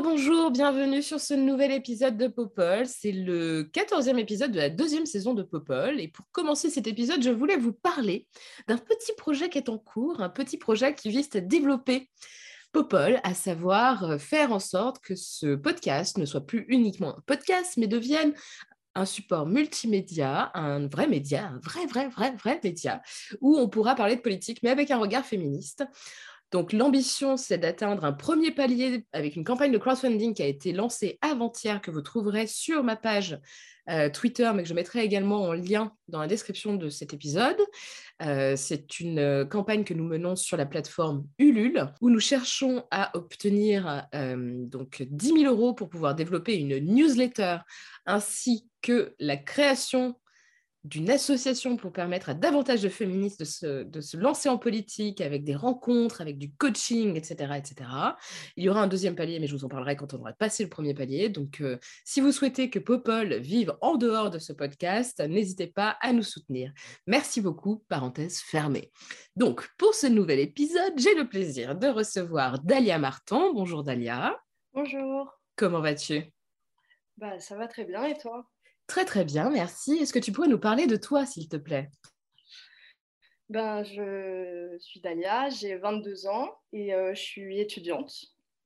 [0.00, 2.86] Bonjour, bienvenue sur ce nouvel épisode de Popol.
[2.86, 6.00] C'est le 14e épisode de la deuxième saison de Popol.
[6.00, 8.26] Et pour commencer cet épisode, je voulais vous parler
[8.68, 12.08] d'un petit projet qui est en cours, un petit projet qui vise à développer
[12.72, 17.22] Popol, à savoir euh, faire en sorte que ce podcast ne soit plus uniquement un
[17.26, 18.32] podcast, mais devienne
[18.94, 23.02] un support multimédia, un vrai média, un vrai, vrai, vrai, vrai média,
[23.40, 25.84] où on pourra parler de politique, mais avec un regard féministe.
[26.52, 30.72] Donc l'ambition, c'est d'atteindre un premier palier avec une campagne de crowdfunding qui a été
[30.72, 33.40] lancée avant-hier, que vous trouverez sur ma page
[33.88, 37.56] euh, Twitter, mais que je mettrai également en lien dans la description de cet épisode.
[38.20, 42.84] Euh, c'est une euh, campagne que nous menons sur la plateforme Ulule, où nous cherchons
[42.90, 47.58] à obtenir donc 10 000 euros pour pouvoir développer une newsletter,
[48.04, 50.16] ainsi que la création
[50.84, 55.20] d'une association pour permettre à davantage de féministes de se, de se lancer en politique
[55.20, 57.88] avec des rencontres, avec du coaching, etc., etc.
[58.56, 60.64] Il y aura un deuxième palier, mais je vous en parlerai quand on aura passé
[60.64, 61.28] le premier palier.
[61.28, 65.96] Donc, euh, si vous souhaitez que Popol vive en dehors de ce podcast, n'hésitez pas
[66.00, 66.72] à nous soutenir.
[67.06, 68.90] Merci beaucoup, parenthèse fermée.
[69.36, 73.52] Donc, pour ce nouvel épisode, j'ai le plaisir de recevoir Dalia Martin.
[73.54, 74.36] Bonjour Dalia.
[74.72, 75.38] Bonjour.
[75.54, 76.24] Comment vas-tu?
[77.18, 78.44] Bah, ça va très bien et toi?
[78.92, 79.94] Très très bien, merci.
[79.94, 81.88] Est-ce que tu pourrais nous parler de toi, s'il te plaît?
[83.48, 88.14] Ben, je suis Dalia, j'ai 22 ans et euh, je suis étudiante.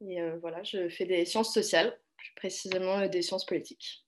[0.04, 4.04] Et euh, voilà, je fais des sciences sociales, plus précisément euh, des sciences politiques,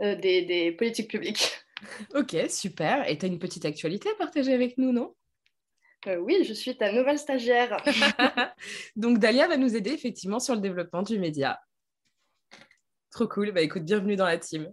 [0.00, 1.52] Euh, des, des politiques publiques.
[2.14, 3.06] Ok, super.
[3.06, 5.14] Et tu as une petite actualité à partager avec nous, non?
[6.06, 7.76] Oui, je suis ta nouvelle stagiaire.
[8.96, 11.60] Donc Dalia va nous aider effectivement sur le développement du média.
[13.10, 13.50] Trop cool.
[13.52, 14.68] Bah écoute, bienvenue dans la team.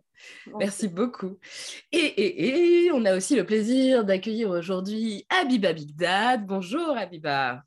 [0.59, 1.37] Merci beaucoup.
[1.91, 6.45] Et, et, et on a aussi le plaisir d'accueillir aujourd'hui Abiba Bigdad.
[6.45, 7.63] Bonjour Abiba.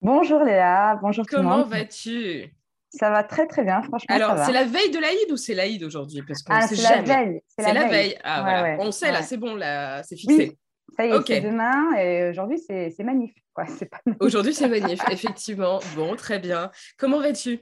[0.00, 1.68] Bonjour Léa, bonjour tout le Comment monde.
[1.68, 2.54] vas-tu?
[2.90, 4.14] Ça va très très bien, franchement.
[4.14, 6.22] Alors, c'est la veille de l'Aïd ou c'est l'Aïd aujourd'hui?
[6.26, 7.40] Parce qu'on Ah, sait la veille.
[7.58, 8.16] C'est la veille.
[8.22, 8.62] Ah, Ouais, voilà.
[8.62, 10.36] ouais, On sait là, c'est bon, là, c'est fixé.
[10.50, 10.58] Oui,
[10.96, 13.42] ça y est, c'est demain et aujourd'hui c'est c'est magnifique.
[13.54, 13.64] Quoi.
[13.78, 13.98] C'est pas...
[14.20, 15.78] Aujourd'hui, c'est magnifique, effectivement.
[15.94, 16.70] Bon, très bien.
[16.98, 17.60] Comment vas-tu?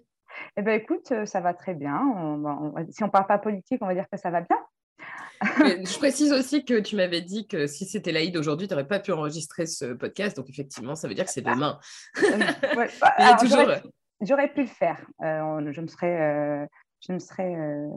[0.56, 2.00] Eh ben écoute, euh, ça va très bien.
[2.16, 4.58] On on si on parle pas politique, on va dire que ça va bien.
[5.40, 9.00] Je précise aussi que tu m'avais dit que si c'était l'Aïd aujourd'hui, tu n'aurais pas
[9.00, 10.36] pu enregistrer ce podcast.
[10.36, 11.78] Donc, effectivement, ça veut dire que c'est demain.
[12.22, 13.66] Euh, ouais, bah, toujours.
[14.20, 15.00] j'aurais- pu le faire.
[15.22, 16.66] Euh, je me serais, euh,
[17.06, 17.88] je me serais euh,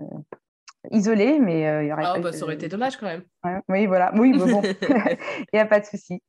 [0.91, 2.03] isolée, mais il y aurait.
[2.05, 3.23] Ah, pas- bah, ça aurait été dommage quand même.
[3.43, 4.13] Ouais, oui, voilà.
[4.15, 6.21] Oui, mais bon, il n'y a pas de souci.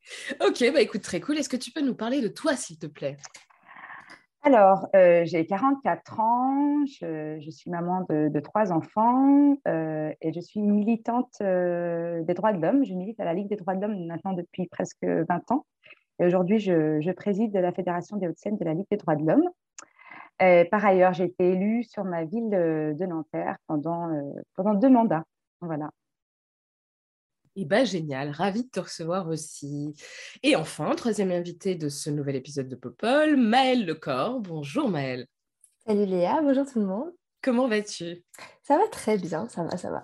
[0.44, 1.38] Ok, bah écoute, très cool.
[1.38, 3.16] Est-ce que tu peux nous parler de toi, s'il te plaît?
[4.47, 10.60] Alors, euh, j'ai 44 ans, je, suis maman de, trois enfants euh, et je suis
[10.60, 12.84] militante euh, des droits de l'homme.
[12.84, 15.65] Je milite à la Ligue des droits de l'homme maintenant depuis presque 20 ans.
[16.19, 19.49] Et aujourd'hui, je, préside la Fédération des Hauts-de-Seine de la Ligue des droits de l'homme.
[20.71, 24.11] Par ailleurs, j'ai été élue sur ma ville de, Nanterre pendant,
[24.56, 25.25] pendant deux mandats.
[25.62, 25.88] Voilà.
[27.56, 29.94] Eh bah génial, ravie de te recevoir aussi.
[30.42, 34.41] Et enfin, troisième invité de ce nouvel épisode de Popol, Maëlle Lecor.
[34.41, 35.26] Bonjour Maëlle.
[35.87, 37.12] Salut Léa, bonjour tout le monde.
[37.43, 38.25] Comment vas-tu?
[38.62, 40.03] Ça va très bien, ça va, ça va.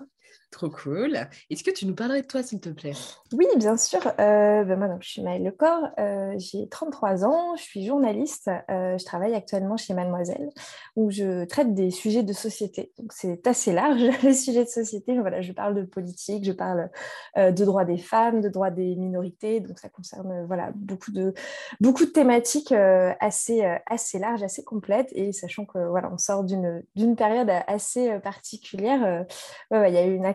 [0.51, 1.17] Trop cool.
[1.49, 2.91] Est-ce que tu nous parlerais de toi, s'il te plaît?
[3.31, 4.05] Oui, bien sûr.
[4.19, 8.51] Euh, ben moi, donc, je suis Maëlle Lecor, euh, j'ai 33 ans, je suis journaliste,
[8.69, 10.49] euh, je travaille actuellement chez Mademoiselle,
[10.97, 12.91] où je traite des sujets de société.
[13.11, 15.17] C'est assez large, les sujets de société.
[15.19, 16.89] Voilà, je parle de politique, je parle
[17.37, 21.33] euh, de droits des femmes, de droits des minorités, donc ça concerne voilà, beaucoup, de,
[21.79, 27.15] beaucoup de thématiques assez, assez larges, assez complètes, et sachant que voilà, on sort d'une
[27.15, 29.25] période assez particulière,
[29.71, 30.25] il y a eu une,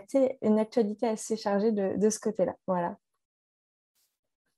[0.43, 2.55] une actualité assez chargée de, de ce côté-là.
[2.67, 2.99] Voilà.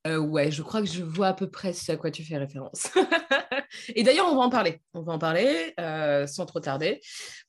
[0.09, 2.37] Euh, Ouais, je crois que je vois à peu près ce à quoi tu fais
[2.37, 2.91] référence.
[3.95, 4.81] Et d'ailleurs, on va en parler.
[4.95, 7.01] On va en parler euh, sans trop tarder.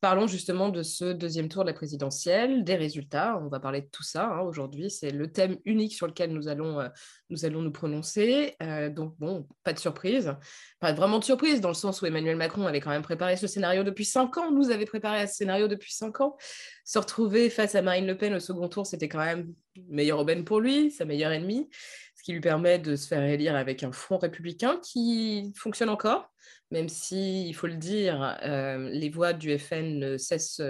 [0.02, 3.40] Parlons justement de ce deuxième tour de la présidentielle, des résultats.
[3.42, 4.90] On va parler de tout ça hein, aujourd'hui.
[4.90, 6.88] C'est le thème unique sur lequel nous allons euh,
[7.30, 8.56] nous, allons nous prononcer.
[8.62, 10.36] Euh, donc, bon, pas de surprise.
[10.80, 13.48] Pas vraiment de surprise dans le sens où Emmanuel Macron avait quand même préparé ce
[13.48, 14.52] scénario depuis cinq ans.
[14.52, 16.38] Nous avait préparé ce scénario depuis cinq ans.
[16.84, 19.54] Se retrouver face à Marine Le Pen au second tour, c'était quand même
[19.88, 21.70] meilleure aubaine pour lui, sa meilleure ennemie
[22.20, 26.30] ce qui lui permet de se faire élire avec un front républicain qui fonctionne encore,
[26.70, 30.62] même si, il faut le dire, euh, les voix du FN ne cessent,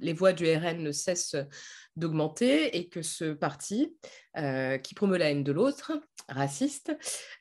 [0.00, 1.34] les voix du RN ne cessent
[1.96, 3.96] d'augmenter et que ce parti,
[4.36, 6.96] euh, qui promeut la haine de l'autre, raciste,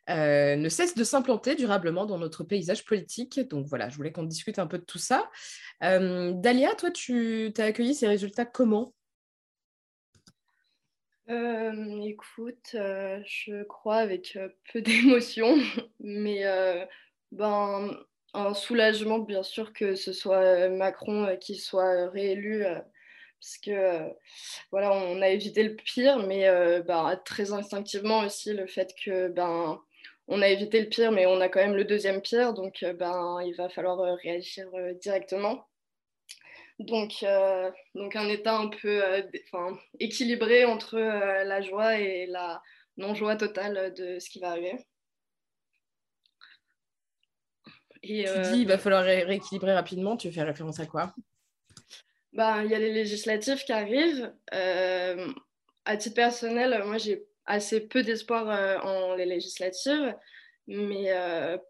[0.10, 3.40] euh, ne cesse de s'implanter durablement dans notre paysage politique.
[3.52, 5.30] Donc voilà, je voulais qu'on discute un peu de tout ça.
[5.80, 8.96] Dalia, toi, tu as accueilli ces résultats comment?
[11.30, 14.38] Euh, écoute, je crois avec
[14.72, 15.58] peu d'émotion,
[16.00, 16.44] mais
[17.32, 17.98] ben,
[18.34, 22.66] un soulagement bien sûr que ce soit Macron qui soit réélu,
[23.40, 24.14] parce que
[24.72, 26.48] voilà, on a évité le pire, mais
[26.84, 29.80] ben, très instinctivement aussi le fait que ben,
[30.28, 33.40] on a évité le pire, mais on a quand même le deuxième pire, donc ben,
[33.46, 34.68] il va falloir réagir
[35.02, 35.66] directement.
[36.80, 39.22] Donc, euh, donc un état un peu euh,
[40.00, 42.62] équilibré entre euh, la joie et la
[42.98, 44.76] non-joie totale de ce qui va arriver.
[48.02, 51.14] Et, tu dis il va falloir rééquilibrer rapidement, tu fais référence à quoi?
[52.34, 54.34] Bah, Il y a les législatives qui arrivent.
[54.52, 60.16] à titre personnel, moi j'ai assez peu d'espoir en les législatives,
[60.68, 61.14] mais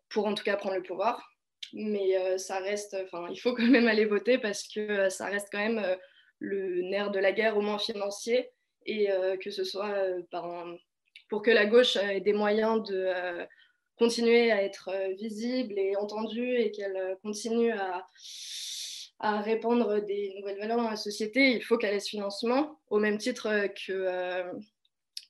[0.09, 1.32] pour en tout cas prendre le pouvoir
[1.73, 5.25] mais euh, ça reste, enfin, il faut quand même aller voter parce que euh, ça
[5.25, 5.95] reste quand même euh,
[6.39, 8.51] le nerf de la guerre au moins financier
[8.85, 9.07] et
[9.41, 9.95] que ce soit
[11.29, 13.13] pour que la gauche ait des moyens de
[13.97, 18.05] continuer à être visible et entendue et qu'elle continue à,
[19.21, 23.17] répandre des nouvelles valeurs dans la société, il faut qu'elle ait ce financement, au même
[23.17, 24.43] titre que,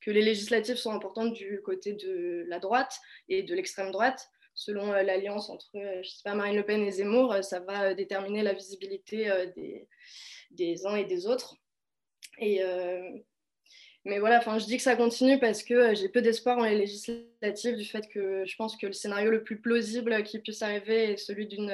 [0.01, 2.99] que les législatives sont importantes du côté de la droite
[3.29, 4.31] et de l'extrême droite
[4.63, 7.59] selon euh, l'alliance entre, euh, je sais pas, Marine Le Pen et Zemmour, euh, ça
[7.59, 9.31] va déterminer la visibilité
[10.51, 11.55] des, uns et des autres.
[12.39, 12.61] Et,
[14.05, 17.77] mais voilà, je dis que ça continue parce que j'ai peu d'espoir en les législatives
[17.77, 21.17] du fait que je pense que le scénario le plus plausible qui puisse arriver est
[21.17, 21.73] celui d'une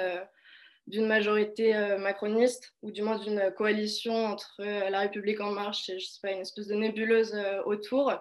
[0.88, 6.06] d'une majorité macroniste ou du moins d'une coalition entre La République en marche et je
[6.06, 7.36] sais pas une espèce de nébuleuse
[7.66, 8.12] autour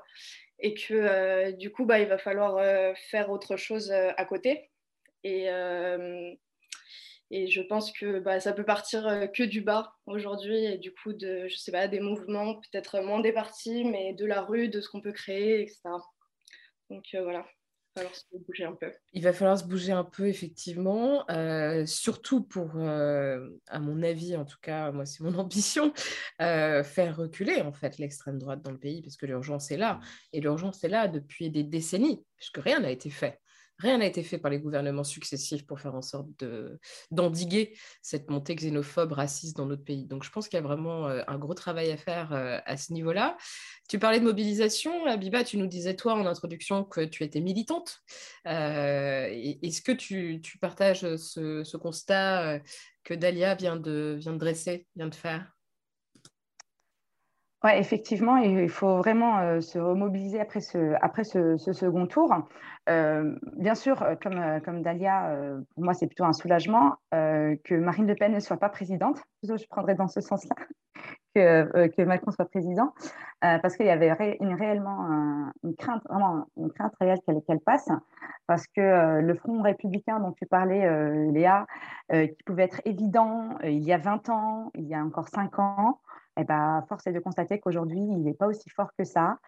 [0.61, 4.25] et que euh, du coup, bah, il va falloir euh, faire autre chose euh, à
[4.25, 4.71] côté.
[5.25, 5.49] Et,
[7.31, 11.13] et je pense que bah, ça peut partir que du bas aujourd'hui, et du coup,
[11.13, 14.81] de, je sais pas, des mouvements, peut-être moins des partis, mais de la rue, de
[14.81, 15.81] ce qu'on peut créer, etc.
[16.89, 17.45] Donc voilà
[19.13, 24.37] Il va falloir se bouger un peu, effectivement, euh, surtout pour, euh, à mon avis,
[24.37, 25.93] en tout cas, moi, c'est mon ambition,
[26.41, 30.01] euh, faire reculer, en fait, l'extrême droite dans le pays, parce que l'urgence est là.
[30.33, 33.41] Et l'urgence est là depuis des décennies, puisque rien n'a été fait.
[33.79, 36.29] Rien n'a été fait par les gouvernements successifs pour faire en sorte
[37.11, 40.05] d'endiguer cette montée xénophobe, raciste dans notre pays.
[40.07, 42.77] Donc je pense qu'il y a vraiment euh, un gros travail à faire euh, à
[42.77, 43.37] ce niveau-là.
[43.89, 48.01] Tu parlais de mobilisation, Abiba, tu nous disais toi en introduction que tu étais militante.
[48.47, 49.29] Euh,
[49.63, 52.61] est-ce que tu, partages ce, constat
[53.05, 55.58] que Dalia vient de, vient de dresser, vient de faire?
[57.65, 62.33] Oui, effectivement, il faut vraiment euh, se remobiliser après ce, second tour.
[62.89, 65.37] Euh, bien sûr, euh, comme, comme Dalia,
[65.75, 69.21] pour moi, c'est plutôt un soulagement que Marine Le Pen ne soit pas présidente.
[69.43, 70.55] je prendrais dans ce sens-là
[71.35, 72.95] que, Macron soit président,
[73.41, 77.89] parce qu'il y avait réellement une crainte, vraiment une crainte réelle qu'elle passe,
[78.47, 80.89] parce que le front républicain dont tu parlais,
[81.33, 81.67] Léa,
[82.11, 86.01] qui pouvait être évident il y a 20 ans, il y a encore 5 ans,
[86.39, 89.39] eh ben, force est de constater qu'aujourd'hui, il n'est pas aussi fort que ça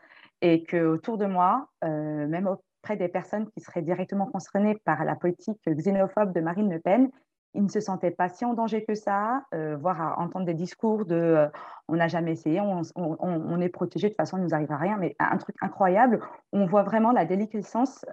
[0.43, 5.15] et qu'autour de moi, euh, même auprès des personnes qui seraient directement concernées par la
[5.15, 7.11] politique xénophobe de Marine Le Pen,
[7.55, 11.05] ils ne se sentaient pas si en danger que ça, euh, voire entendre des discours
[11.05, 11.49] de euh,
[11.89, 14.97] on n'a jamais essayé, on, est protégé, de façon, il ne nous arrive à rien,
[14.97, 16.21] mais un truc incroyable,
[16.53, 18.05] on voit vraiment la déliquescence,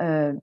[0.00, 0.34] je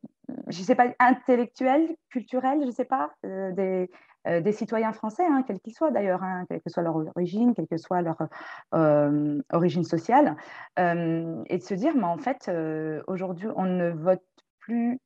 [0.49, 3.89] sais pas, intellectuelle, culturelle, je ne sais pas, des,
[4.25, 7.67] des citoyens français, hein, quels qu'ils soient d'ailleurs, hein, quelle que soit leur origine, quelle
[7.67, 8.17] que soit leur
[8.75, 10.35] euh, origine sociale,
[10.79, 12.51] euh, et de se dire, mais en fait,
[13.07, 14.23] aujourd'hui, on ne vote
[14.59, 14.99] plus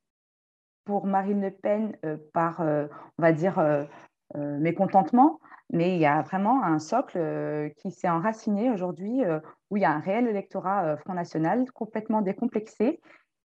[0.84, 1.98] pour Marine Le Pen
[2.34, 3.88] par, on va dire,
[4.36, 5.40] mécontentement,
[5.72, 9.24] mais il y a vraiment un socle qui s'est enraciné aujourd'hui,
[9.70, 13.00] où il y a un réel électorat Front National complètement décomplexé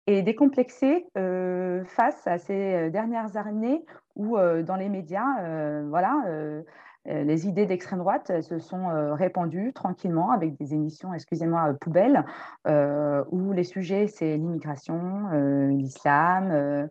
[0.06, 3.84] et décomplexé face à ces dernières années
[4.16, 6.24] où dans les médias, voilà,
[7.06, 12.24] les idées d'extrême droite se sont répandues tranquillement avec des émissions, excusez-moi, poubelles,
[12.66, 15.28] où les sujets, c'est l'immigration,
[15.68, 16.88] l'islam,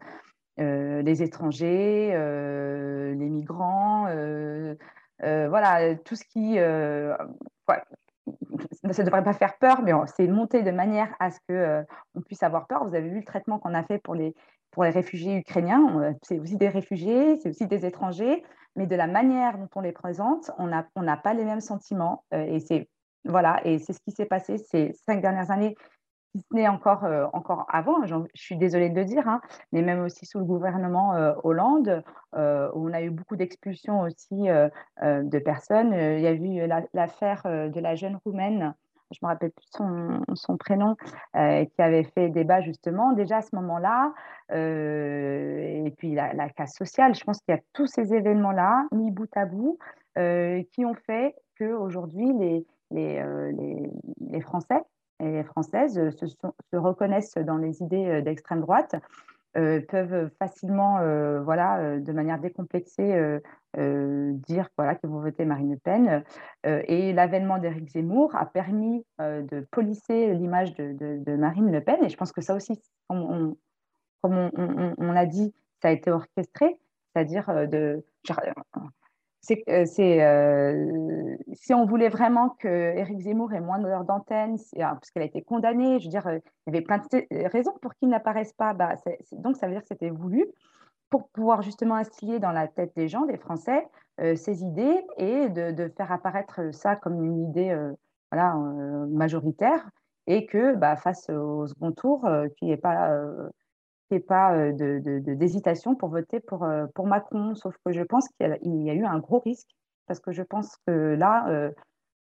[0.58, 4.08] les étrangers, les migrants,
[5.22, 6.58] voilà, tout ce qui
[8.91, 11.84] ça ne devrait pas faire peur, mais c'est monté de manière à ce qu'on euh,
[12.25, 12.86] puisse avoir peur.
[12.86, 14.36] Vous avez vu le traitement qu'on a fait pour les,
[14.72, 16.13] pour les réfugiés ukrainiens.
[16.24, 18.44] C'est aussi des réfugiés, c'est aussi des étrangers,
[18.75, 22.24] mais de la manière dont on les présente, on n'a on pas les mêmes sentiments.
[22.34, 22.88] Euh, et c'est
[23.25, 25.75] voilà, et c'est ce qui s'est passé ces cinq dernières années
[26.36, 29.81] si ce n'est encore, euh, encore avant, je suis désolée de le dire, hein, mais
[29.81, 32.03] même aussi sous le gouvernement euh, Hollande,
[32.36, 34.48] euh, où on a eu beaucoup d'expulsions aussi
[35.01, 35.93] de personnes.
[35.93, 38.74] Il y a eu l'affaire de la jeune roumaine,
[39.12, 40.95] je ne me rappelle plus son, son prénom,
[41.33, 44.13] qui avait fait débat justement déjà à ce moment-là.
[44.51, 49.29] et puis la, casse sociale, je pense qu'il y a tous ces événements-là mis bout
[49.36, 49.79] à bout
[50.15, 54.83] qui ont fait qu'aujourd'hui, les, les, les, les Français
[55.19, 58.95] et françaises euh, se, se, reconnaissent dans les idées euh, d'extrême droite,
[59.57, 60.99] euh, peuvent facilement,
[61.43, 63.39] voilà, de manière décomplexée,
[63.75, 66.23] dire voilà, qu'ils vont voter Marine Le Pen.
[66.63, 71.97] et l'avènement d'Éric Zemmour a permis de polisser l'image de, Marine Le Pen.
[72.03, 73.57] Et je pense que ça aussi, comme on,
[74.21, 76.77] on, on l'a dit, ça a été orchestré,
[77.11, 78.05] c'est-à-dire de
[79.41, 84.96] c'est, euh, euh, si on voulait vraiment que Éric Zemmour ait moins d'heures d'antenne, ah,
[84.96, 87.74] parce qu'elle a été condamnée, je veux dire, euh, il y avait plein de raisons
[87.81, 88.74] pour qu'il n'apparaisse pas.
[88.74, 88.96] Bah,
[89.31, 90.46] donc, ça veut dire que c'était voulu
[91.10, 93.88] pour pouvoir justement instiller dans la tête des gens, des Français,
[94.36, 97.75] ces idées et de, faire apparaître ça comme une idée
[98.31, 99.89] majoritaire
[100.27, 103.12] et que bah, face au second tour, qu'il n'y ait pas
[104.18, 104.72] pas euh,
[105.36, 107.54] d'hésitation pour voter pour, euh, pour Macron.
[107.54, 109.70] Sauf que je pense qu'il y, a eu un gros risque
[110.08, 111.70] parce que je pense que là, euh,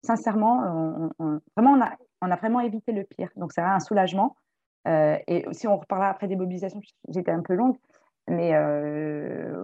[0.02, 3.30] sincèrement, on, vraiment, on a, on a, vraiment évité le pire.
[3.36, 4.36] Donc, c'est un soulagement.
[4.86, 7.76] et si on reparlera après des mobilisations, j'étais un peu longue,
[8.28, 8.52] mais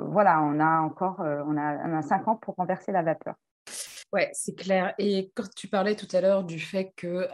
[0.07, 3.35] voilà, on a encore on a, on a cinq ans pour renverser la vapeur.
[4.13, 4.95] Ouais, c'est clair.
[4.99, 7.29] Et quand tu parlais tout à l'heure du fait que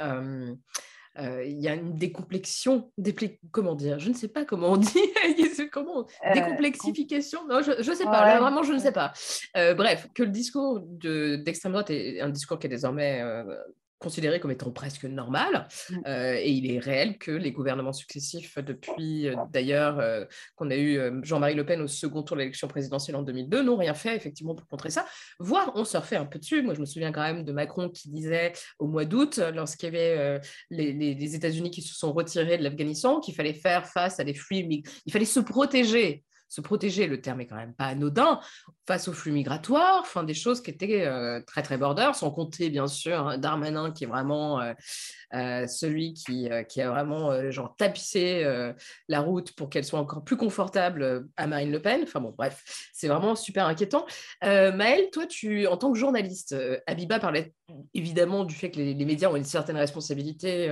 [1.18, 2.92] euh, il y a une décomplexion,
[3.50, 4.88] comment dire, je ne sais pas comment on dit,
[5.72, 9.12] comment, euh, décomplexification, non, je ne sais pas, vraiment je ne sais pas.
[9.56, 13.22] Euh, bref, que le discours d'extrême droite est un discours qui est désormais
[14.00, 15.68] considéré comme étant presque normal.
[15.90, 15.96] Mmh.
[16.06, 20.24] Euh, et il est réel que les gouvernements successifs, depuis euh, d'ailleurs euh,
[20.56, 23.76] qu'on a eu Jean-Marie Le Pen au second tour de l'élection présidentielle en 2002, n'ont
[23.76, 25.04] rien fait effectivement pour contrer ça,
[25.38, 26.62] voire on surfait un peu dessus.
[26.62, 29.96] Moi, je me souviens quand même de Macron qui disait au mois d'août, lorsqu'il y
[29.96, 30.40] avait
[30.70, 34.34] les, les États-Unis qui se sont retirés de l'Afghanistan, qu'il fallait faire face à des
[34.34, 38.40] flux, il fallait se protéger se protéger, le terme est quand même pas anodin,
[38.86, 42.70] face aux flux migratoires, enfin des choses qui étaient euh, très très border, sans compter
[42.70, 44.74] bien sûr hein, Darmanin qui est vraiment euh,
[45.34, 48.44] euh, celui qui, qui, a vraiment genre tapissé
[49.08, 52.00] la route pour qu'elle soit encore plus confortable à Marine Le Pen.
[52.02, 54.04] Enfin bon, bref, c'est vraiment super inquiétant.
[54.42, 56.56] Maëlle, toi, tu, en tant que journaliste,
[56.88, 57.54] Abiba parlait
[57.94, 60.68] évidemment du fait que les, médias ont une certaine responsabilité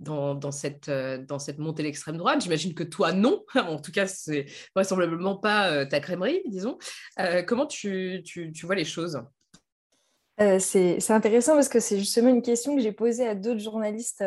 [0.00, 2.42] dans, dans, cette, dans cette montée d'extrême droite.
[2.42, 3.44] J'imagine que toi, non.
[3.54, 6.78] en tout cas, c'est vraisemblablement pas euh, ta crèmerie, disons.
[7.18, 8.22] Euh, comment tu,
[8.62, 9.22] vois les choses?
[10.40, 14.24] Euh, c'est intéressant parce que c'est justement une question que j'ai posée à d'autres journalistes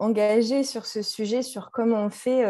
[0.00, 2.44] engagés sur ce sujet, sur comment on fait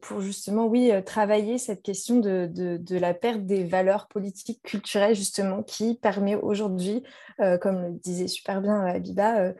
[0.00, 5.94] pour justement, oui, travailler cette question de, la perte des valeurs politiques, culturelles, justement, qui
[5.96, 7.02] permet aujourd'hui,
[7.60, 9.52] comme le disait super bien Abiba,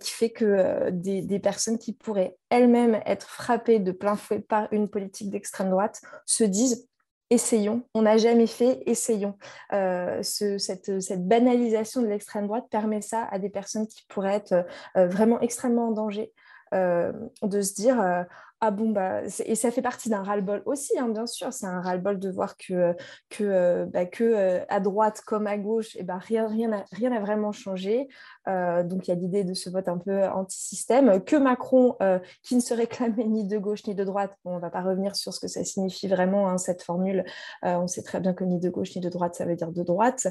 [0.00, 4.88] qui fait que des, personnes qui pourraient elles-mêmes être frappées de plein fouet par une
[4.88, 6.88] politique d'extrême droite se disent
[7.30, 9.38] essayons, on n'a jamais fait, essayons.
[9.70, 14.66] ce, cette, cette, banalisation de l'extrême droite permet ça à des personnes qui pourraient être
[14.96, 16.32] vraiment extrêmement en danger.
[16.72, 18.26] de se dire
[18.64, 21.52] ah bon, bah, et ça fait partie d'un ras-le-bol aussi, hein, bien sûr.
[21.52, 22.94] C'est un ras-le-bol de voir que,
[23.28, 27.50] que, euh, bah, euh, à droite comme à gauche, ben, rien n'a rien, rien vraiment
[27.50, 28.06] changé.
[28.46, 31.24] Euh, donc il y a l'idée de ce vote un peu anti-système.
[31.24, 31.96] Que Macron,
[32.44, 35.16] qui ne se réclamait ni de gauche ni de droite, on ne va pas revenir
[35.16, 37.24] sur ce que ça signifie vraiment, hein, cette formule.
[37.64, 39.82] on sait très bien que ni de gauche ni de droite, ça veut dire de
[39.82, 40.28] droite.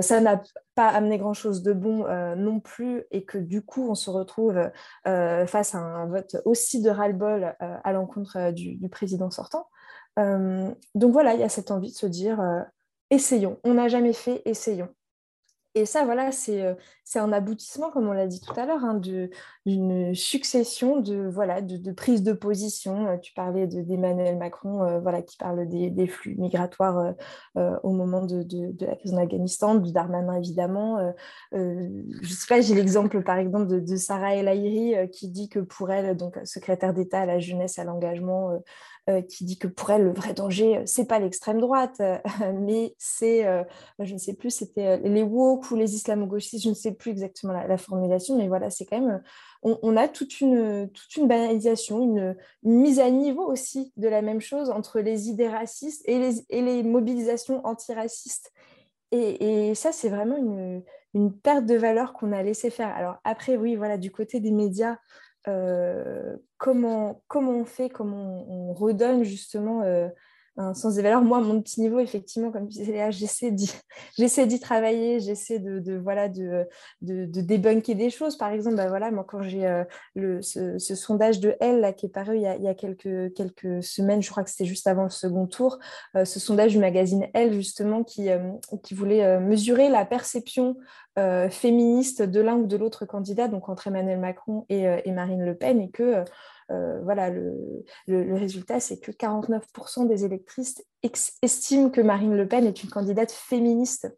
[0.00, 0.40] ça n'a
[0.76, 4.70] pas amené grand-chose de bon non plus, et que du coup, on se retrouve
[5.04, 9.68] face à un vote aussi de ras-le-bol à l'encontre euh, du, président sortant.
[10.18, 12.62] Euh, donc voilà, il y a cette envie de se dire, euh,
[13.10, 14.88] essayons, on n'a jamais fait, essayons.
[15.74, 19.00] Et ça, voilà, c'est c'est un aboutissement, comme on l'a dit tout à l'heure, hein,
[19.66, 23.06] d'une succession de, voilà, de, prises de position.
[23.06, 27.14] Euh, tu parlais d'Emmanuel Macron euh, voilà, qui parle des, flux migratoires
[27.58, 28.46] euh, au moment de,
[28.80, 31.12] la crise en Afghanistan, de Darmanin évidemment.
[31.52, 35.90] je sais pas, j'ai l'exemple par exemple de, Sarah El Haïry qui dit que pour
[35.90, 38.58] elle, donc secrétaire d'État à la jeunesse, à l'engagement,
[39.28, 42.00] qui dit que pour elle, le vrai danger, c'est pas l'extrême droite,
[42.54, 43.44] mais c'est,
[43.98, 47.52] je ne sais plus, c'était les woke ou les islamo-gauchistes, je ne sais plus exactement
[47.52, 49.22] la, formulation, mais voilà, c'est quand même,
[49.62, 54.40] on, a toute une, toute une banalisation, une, mise à niveau aussi de la même
[54.40, 58.52] chose entre les idées racistes et les, et les mobilisations antiracistes.
[59.10, 60.82] Et, et ça, c'est vraiment une,
[61.14, 62.88] une, perte de valeur qu'on a laissé faire.
[62.88, 64.96] Alors après, oui, voilà, du côté des médias,
[65.48, 70.08] euh, comment, on fait, comment on, redonne justement euh,
[70.56, 71.22] un sens des valeurs.
[71.22, 76.66] Moi, mon petit niveau, effectivement, comme tu disais, j'essaie d'y, travailler, j'essaie de, voilà, de,
[77.00, 78.36] de, débunker des choses.
[78.36, 82.10] Par exemple, bah, voilà, moi, quand j'ai euh, le, ce, sondage de Elle qui est
[82.10, 85.46] paru il y a, quelques, quelques semaines, je crois que c'était juste avant le second
[85.46, 85.78] tour,
[86.16, 88.50] euh, ce sondage du magazine Elle, justement, qui, euh,
[88.82, 90.76] qui voulait mesurer la perception
[91.50, 95.54] féministe de l'un ou de l'autre candidat, donc entre Emmanuel Macron et, et Marine Le
[95.54, 96.24] Pen, et que
[97.02, 100.82] voilà, le, résultat, c'est que 49% des électrices
[101.42, 104.08] estiment que Marine Le Pen est une candidate féministe.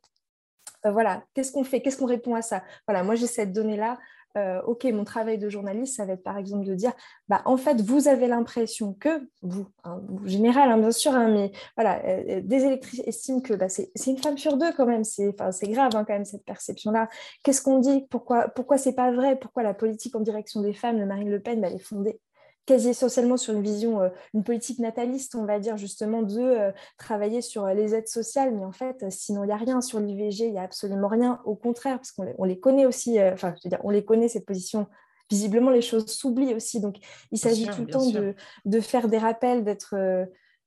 [0.86, 1.80] Euh, voilà, qu'est-ce qu'on fait?
[1.80, 2.62] Qu'est-ce qu'on répond à ça?
[2.86, 3.98] Voilà, moi j'ai cette donnée-là.
[4.36, 6.92] Euh, ok, mon travail de journaliste, ça va être par exemple de dire,
[7.28, 11.52] bah, en fait, vous avez l'impression que, vous, hein, général, hein, bien sûr, hein, mais
[11.76, 12.02] voilà,
[12.40, 15.36] des électrices estiment que bah, c'est une femme sur deux quand même, c'est
[15.68, 17.08] grave quand même cette perception-là.
[17.44, 18.08] Qu'est-ce qu'on dit?
[18.10, 19.36] Pourquoi, pourquoi c'est pas vrai?
[19.36, 22.18] Pourquoi la politique en direction des femmes de Marine Le Pen, bah, elle est fondée
[22.66, 26.72] quasi essentiellement sur une vision, euh, une politique nataliste, on va dire, justement, de euh,
[26.98, 28.54] travailler sur les aides sociales.
[28.54, 31.40] Mais en fait, sinon, il n'y a rien sur l'IVG, il n'y a absolument rien.
[31.44, 34.46] Au contraire, parce qu'on les connaît aussi, enfin, je veux dire, on les connaît, cette
[34.46, 34.86] position.
[35.30, 36.80] Visiblement, les choses s'oublient aussi.
[36.80, 36.96] Donc,
[37.32, 38.34] il s'agit tout le temps de,
[38.66, 39.94] de, faire des rappels, d'être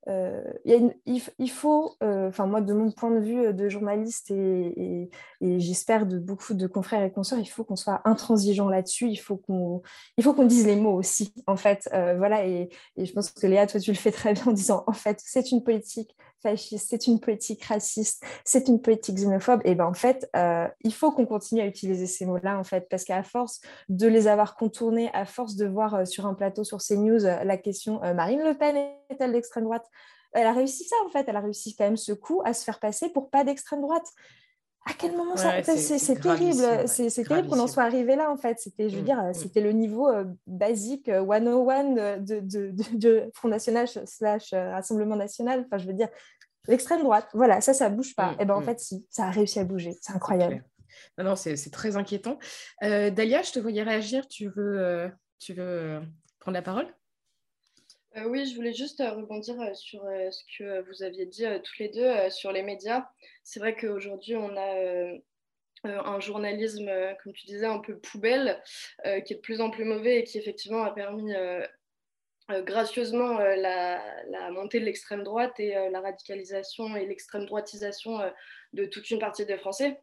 [0.08, 5.10] euh, il, faut, euh, enfin moi de mon point de vue de journaliste et,
[5.42, 9.36] j'espère de beaucoup de confrères et consoeurs, il faut qu'on soit intransigeant là-dessus, il faut
[9.36, 9.82] qu'on
[10.18, 13.46] il faut qu'on dise les mots aussi en fait, euh, voilà et, je pense que
[13.48, 16.88] Léa toi tu le fais très bien en disant en fait c'est une politique fasciste,
[16.90, 21.12] c'est une politique raciste, c'est une politique xénophobe, et ben en fait, euh, il faut
[21.12, 25.10] qu'on continue à utiliser ces mots-là, en fait, parce qu'à force de les avoir contournés,
[25.14, 28.58] à force de voir euh, sur un plateau sur CNews euh, la question Marine Le
[28.58, 28.76] Pen
[29.10, 29.86] est-elle d'extrême droite?
[30.34, 32.64] Elle a réussi ça, en fait, elle a réussi quand même ce coup à se
[32.64, 34.08] faire passer pour pas d'extrême droite
[34.88, 36.88] à quel moment ça c'est terrible.
[36.88, 38.60] c'est terrible qu'on en soit arrivé là en fait.
[38.60, 39.34] C'était je veux mm, dire mm.
[39.34, 40.10] c'était le niveau
[40.46, 45.66] basique 101 de, de, de, Front National slash Rassemblement National.
[45.66, 46.10] Enfin je veux dire
[46.68, 48.32] l'extrême droite voilà ça ça bouge pas.
[48.32, 49.98] Mm, et ben en fait si ça a réussi à bouger.
[50.02, 50.64] C'est incroyable.
[51.18, 52.40] non, non c'est très inquiétant.
[52.84, 54.28] Euh, Dalia je te voyais réagir.
[54.28, 56.00] Tu veux euh, tu veux euh,
[56.40, 56.88] prendre la parole?
[58.26, 62.52] Oui, je voulais juste rebondir sur ce que vous aviez dit tous les deux sur
[62.52, 63.06] les médias
[63.48, 65.18] c'est vrai qu'aujourd'hui, on a euh,
[65.86, 68.62] euh, un journalisme, euh, comme tu disais, un peu poubelle,
[69.26, 71.34] qui est de plus en plus mauvais et qui effectivement a permis
[72.50, 74.02] gracieusement la,
[74.52, 78.20] montée de l'extrême droite et la radicalisation et l'extrême droitisation
[78.74, 80.02] de toute une partie des Français.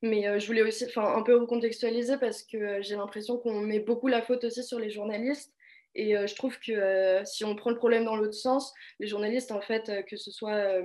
[0.00, 4.22] Mais je voulais aussi un peu recontextualiser parce que j'ai l'impression qu'on met beaucoup la
[4.22, 5.52] faute aussi sur les journalistes.
[6.00, 9.60] Et je trouve que si on prend le problème dans l'autre sens, les journalistes, en
[9.60, 10.80] fait, que ce soit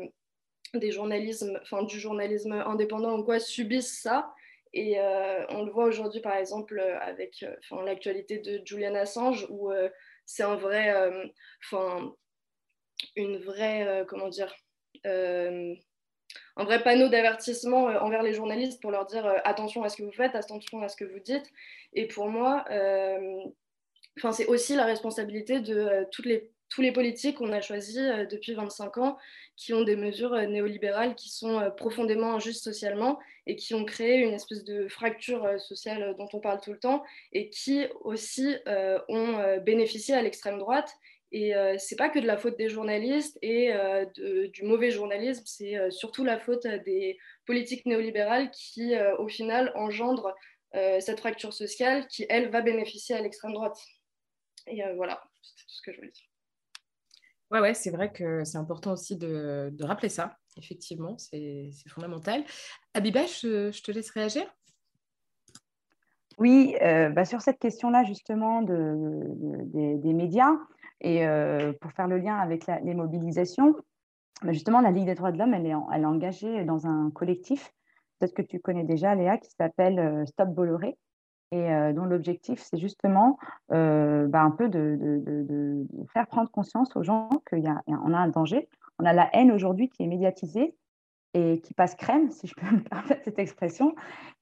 [0.73, 4.33] des journalismes, enfin du journalisme indépendant ou quoi subissent ça.
[4.73, 9.71] Et euh, on le voit aujourd'hui, par exemple, avec euh, l'actualité de Julian Assange, où
[9.71, 9.89] euh,
[10.25, 10.91] c'est un vrai,
[11.63, 12.11] enfin,
[13.15, 14.55] une vraie, comment dire,
[15.05, 20.13] un vrai panneau d'avertissement envers les journalistes pour leur dire attention à ce que vous
[20.13, 21.51] faites, attention à ce que vous dites.
[21.91, 22.65] Et pour moi,
[24.17, 28.25] enfin, c'est aussi la responsabilité de toutes les tous les politiques qu'on a choisis euh,
[28.25, 29.17] depuis 25 ans
[29.55, 33.85] qui ont des mesures euh, néolibérales qui sont euh, profondément injustes socialement et qui ont
[33.85, 38.55] créé une espèce de fracture sociale dont on parle tout le temps et qui aussi
[39.09, 40.95] ont bénéficié à l'extrême droite.
[41.33, 43.73] Et c'est pas que de la faute des journalistes et
[44.15, 50.33] du mauvais journalisme, c'est surtout la faute des politiques néolibérales qui, au final, engendrent
[50.71, 53.77] cette fracture sociale qui, elle, va bénéficier à l'extrême droite.
[54.67, 56.27] Et voilà, c'est tout ce que je voulais dire.
[57.51, 60.37] Ouais, ouais, c'est vrai que c'est important aussi de, rappeler ça.
[60.57, 62.43] Effectivement, c'est fondamental.
[62.93, 64.43] Abiba, je, te laisse réagir.
[66.39, 70.53] Oui, euh, bah, sur cette question-là, justement, de, des, médias,
[71.01, 73.75] et euh, pour faire le lien avec les mobilisations,
[74.41, 77.11] bah, justement, la Ligue des droits de l'homme, elle est, elle est engagée dans un
[77.11, 77.71] collectif
[78.19, 80.97] peut-être que tu connais déjà, Léa, qui s'appelle Stop Bolloré
[81.53, 83.37] et dont l'objectif, c'est justement
[83.69, 88.67] bah, un peu de, faire prendre conscience aux gens qu'on a, a un danger.
[88.99, 90.75] On a la haine aujourd'hui qui est médiatisée
[91.33, 93.95] et qui passe crème, si je peux me permettre cette expression.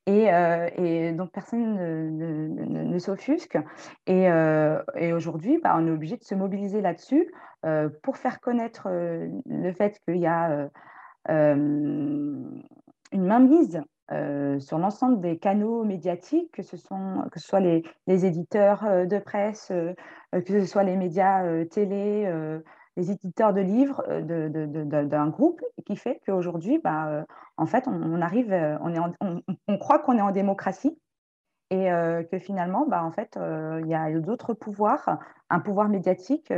[0.08, 3.58] Et, euh, donc, personne ne, ne, ne, s'offusque.
[4.08, 4.82] Et, euh,
[5.16, 7.32] aujourd'hui, bah, on est obligé de se mobiliser là-dessus
[7.66, 10.70] euh, pour faire connaître le fait qu'il y a
[13.12, 13.82] une mainmise
[14.60, 19.72] sur l'ensemble des canaux médiatiques, que ce, sont, que soit les, les éditeurs de presse,
[20.34, 22.30] que ce soit les médias télé,
[22.98, 27.24] les éditeurs de livres euh, d'un groupe qui fait qu'aujourd'hui, bah, euh,
[27.58, 30.98] en fait, on, arrive, euh, on, est on, croit qu'on est en démocratie
[31.70, 31.88] et
[32.30, 35.20] que finalement, bah, en fait, il y a d'autres pouvoirs,
[35.50, 36.52] un pouvoir médiatique,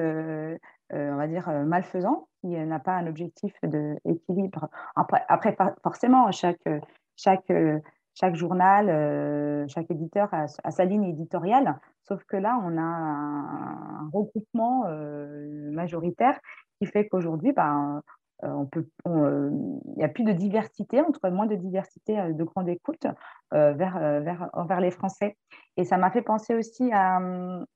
[0.93, 4.69] on va dire, malfaisant, qui n'a pas un objectif d'équilibre.
[4.95, 6.67] Après, après, forcément, chaque,
[7.15, 7.51] chaque,
[8.13, 14.85] chaque journal, chaque éditeur a, sa ligne éditoriale, sauf que là, on a un, regroupement
[14.87, 16.39] euh, majoritaire
[16.79, 18.01] qui fait qu'aujourd'hui, ben,
[18.43, 19.49] euh, on peut, euh,
[19.85, 23.05] il n'y a plus de diversité, entre moins de diversité de grande écoute
[23.51, 25.37] vers, vers, envers les Français.
[25.77, 27.19] Et ça m'a fait penser aussi à,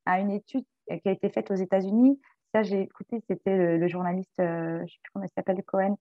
[0.05, 2.19] à, une étude qui a été faite aux États-Unis.
[2.53, 5.97] Ça, j'ai écouté, c'était le, journaliste, je ne sais plus comment il s'appelle, Cohen,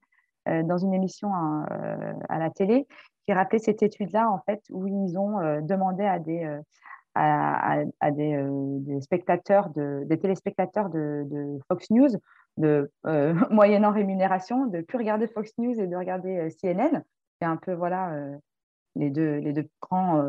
[0.47, 2.87] dans une émission à la télé,
[3.27, 6.61] qui rappelait cette étude-là, en fait, où ils ont euh, demandé à des, euh,
[8.05, 12.11] euh, spectateurs, de, des téléspectateurs de, de Fox News,
[12.57, 12.91] de
[13.51, 17.03] moyennant rémunération, de plus regarder Fox News et de regarder CNN.
[17.41, 18.13] C'est un peu, voilà,
[18.97, 20.23] les deux, les deux grands,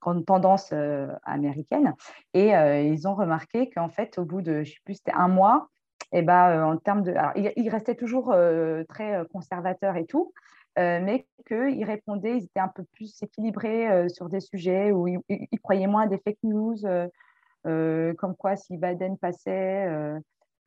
[0.00, 0.72] grandes tendances
[1.24, 1.94] américaines.
[2.34, 5.68] Et ils ont remarqué qu'en fait, au bout de, je sais plus, un mois,
[6.12, 7.10] et eh ben, en termes de.
[7.12, 8.34] Alors, ils, restaient toujours
[8.88, 10.32] très conservateurs et tout,
[10.78, 15.08] euh, mais qu'ils répondaient, ils étaient un peu plus équilibrés euh, sur des sujets où
[15.08, 16.76] ils, croyaient moins à des fake news,
[17.66, 19.88] euh, comme quoi si Biden passait,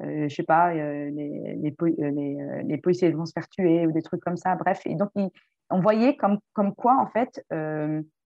[0.02, 1.76] je ne sais pas, les, les,
[2.64, 4.56] les, policiers vont se faire tuer ou des trucs comme ça.
[4.56, 5.12] Bref, et donc
[5.72, 7.46] on voyait comme, comme quoi, en fait,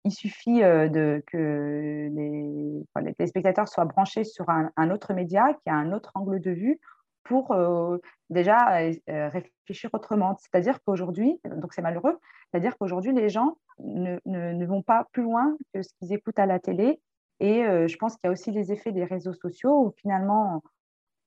[0.06, 5.76] il suffit de, que les, les, téléspectateurs soient branchés sur un, autre média qui a
[5.76, 6.80] un autre angle de vue
[7.24, 7.98] pour euh,
[8.30, 10.38] déjà euh, euh, réfléchir autrement.
[10.40, 12.20] C'est-à-dire qu'aujourd'hui, donc c'est malheureux,
[12.52, 16.46] c'est-à-dire qu'aujourd'hui, les gens ne, ne, vont pas plus loin que ce qu'ils écoutent à
[16.46, 17.02] la télé.
[17.40, 20.64] Et je pense qu'il y a aussi les effets des réseaux sociaux où finalement,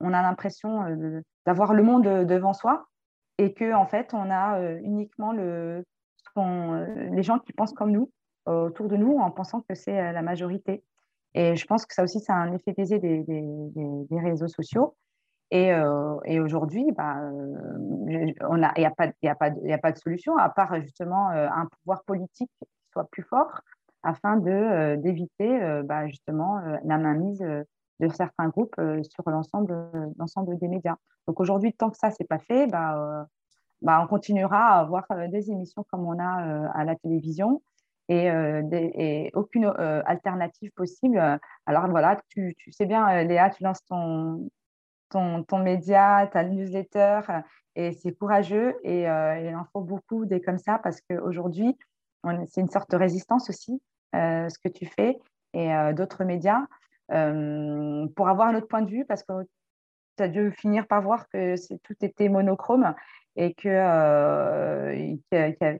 [0.00, 0.80] on a l'impression
[1.44, 2.86] d'avoir le monde devant soi
[3.36, 5.84] et que en fait, on a uniquement le,
[6.36, 8.10] les gens qui pensent comme nous
[8.46, 10.84] autour de nous en pensant que c'est la majorité.
[11.36, 14.96] Et je pense que ça aussi, c'est un effet biaisé des, des, réseaux sociaux.
[15.50, 20.36] Et, euh, et aujourd'hui, bah, euh, il n'y a, a, a, a pas de solution
[20.38, 23.60] à part justement euh, un pouvoir politique qui soit plus fort
[24.02, 30.94] afin d'éviter bah, justement la mainmise de certains groupes sur l'ensemble des médias.
[31.26, 33.26] Donc aujourd'hui, tant que ça, ce n'est pas fait, bah,
[33.82, 37.62] bah, on continuera à avoir des émissions comme on a à la télévision
[38.08, 39.66] et, et aucune
[40.06, 41.38] alternative possible.
[41.66, 44.48] Alors voilà, tu, tu sais bien, Léa, tu lances ton,
[45.08, 47.20] ton, ton média, ta newsletter,
[47.74, 51.76] et c'est courageux et euh, il en faut beaucoup des comme ça parce qu'aujourd'hui,
[52.48, 53.80] c'est une sorte de résistance aussi,
[54.14, 55.18] euh, ce que tu fais,
[55.52, 56.66] et euh, d'autres médias,
[57.08, 59.32] pour avoir un autre point de vue parce que
[60.16, 62.94] tu as dû finir par voir que tout était monochrome
[63.36, 63.76] et que,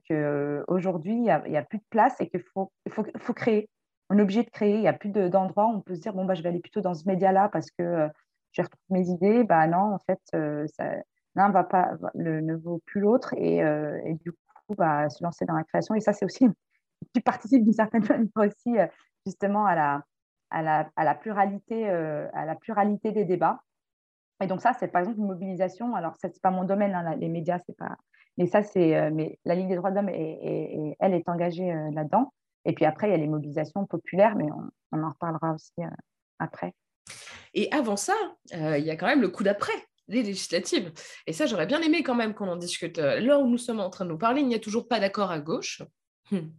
[0.08, 3.68] qu'aujourd'hui, il n'y a, plus de place et qu'il faut, faut, faut, créer.
[4.10, 6.12] On est obligé de créer, il n'y a plus d'endroits où on peut se dire,
[6.12, 8.08] bon, bah, je vais aller plutôt dans ce média-là parce que
[8.56, 10.66] je retrouve mes idées, bah non, en fait, euh,
[11.34, 15.22] l'un va pas, le, ne vaut plus l'autre et, euh, et, du coup, bah, se
[15.22, 15.94] lancer dans la création.
[15.94, 16.46] Et ça, c'est aussi,
[17.14, 18.86] tu participes d'une certaine manière aussi euh,
[19.26, 20.02] justement à la,
[20.50, 23.60] à la, à la pluralité, à la pluralité des débats.
[24.42, 25.94] Et donc ça, c'est par exemple une mobilisation.
[25.94, 27.96] Alors, ce n'est pas mon domaine, hein, les médias, c'est pas.
[28.36, 29.10] Mais ça, c'est.
[29.10, 32.32] mais la Ligue des droits de l'homme, elle est engagée là-dedans.
[32.66, 34.46] Et puis après, il y a les mobilisations populaires, mais
[34.92, 35.72] on, en reparlera aussi
[36.38, 36.74] après.
[37.54, 38.14] Et avant ça,
[38.54, 39.72] euh, il y a quand même le coup d'après,
[40.08, 40.92] les législatives.
[41.26, 42.98] Et ça, j'aurais bien aimé quand même qu'on en discute.
[42.98, 45.30] Là où nous sommes en train de nous parler, il n'y a toujours pas d'accord
[45.30, 45.82] à gauche.
[46.32, 46.52] Hum.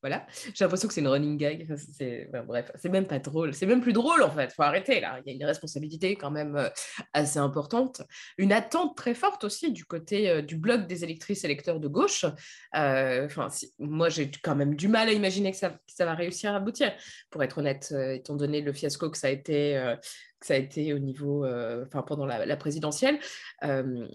[0.00, 1.68] Voilà, j'ai l'impression que c'est une running gag.
[1.76, 3.54] C'est, bref, c'est même pas drôle.
[3.54, 4.52] C'est même plus drôle en fait.
[4.52, 5.20] Faut arrêter là.
[5.24, 6.68] Il y a une responsabilité quand même euh,
[7.12, 8.02] assez importante.
[8.36, 12.24] Une attente très forte aussi du côté euh, du bloc des électrices électeurs de gauche.
[12.74, 13.46] Euh, enfin,
[13.78, 16.92] moi, j'ai quand même du mal à imaginer que ça, va réussir à aboutir.
[17.30, 19.94] Pour être honnête, étant donné le fiasco que ça a été.
[20.40, 21.46] que ça a été au niveau,
[22.06, 23.20] pendant la, présidentielle,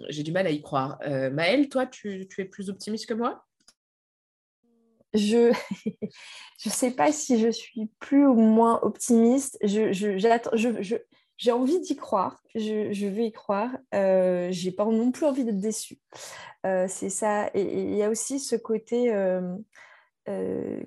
[0.10, 1.00] j'ai du mal à y croire.
[1.32, 3.47] Maëlle, toi, tu es plus optimiste que moi?
[5.14, 5.52] Je
[6.66, 9.58] ne sais pas si je suis plus ou moins optimiste.
[9.64, 10.98] Je, je, je,
[11.38, 13.70] j'ai envie d'y croire, je, je, veux y croire.
[13.94, 16.00] Euh, j'ai pas non plus envie d'être déçue.
[16.66, 17.50] Euh, c'est ça.
[17.54, 19.56] Et il y a aussi ce côté euh,
[20.30, 20.82] euh,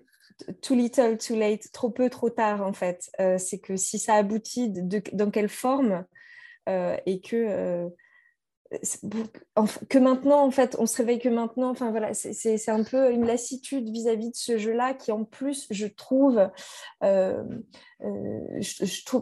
[0.61, 3.11] too little, too late, trop peu, trop tard en fait.
[3.39, 6.05] c'est que si ça aboutit, dans quelle forme
[6.67, 7.89] et que
[9.89, 11.71] que maintenant, en fait, on se réveille que maintenant.
[11.71, 15.87] Enfin, voilà, c'est un peu une lassitude vis-à-vis de ce jeu-là qui, en plus, je
[15.87, 16.49] trouve,
[17.03, 17.43] euh,
[18.05, 18.61] euh,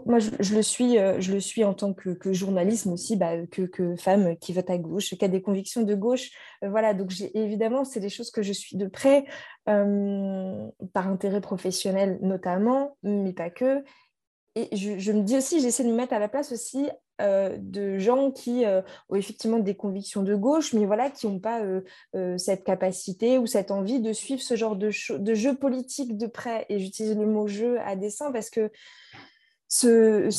[0.05, 3.17] moi, je, le suis, euh, je le suis en tant que, que journaliste, mais aussi
[3.17, 6.31] bah, que, femme qui vote à gauche, qui a des convictions de gauche.
[6.63, 9.25] voilà, donc évidemment, c'est des choses que je suis de près,
[9.65, 13.83] par intérêt professionnel notamment, mais pas que.
[14.57, 16.89] Et je me dis aussi, j'essaie de me mettre à la place aussi
[17.21, 21.41] euh, de gens qui euh, ont effectivement des convictions de gauche, mais voilà, qui n'ont
[21.41, 26.27] pas euh, cette capacité ou cette envie de suivre ce genre de, jeu politique de
[26.27, 26.65] près.
[26.69, 28.71] Et j'utilise le mot jeu à dessein parce que
[29.71, 30.31] je,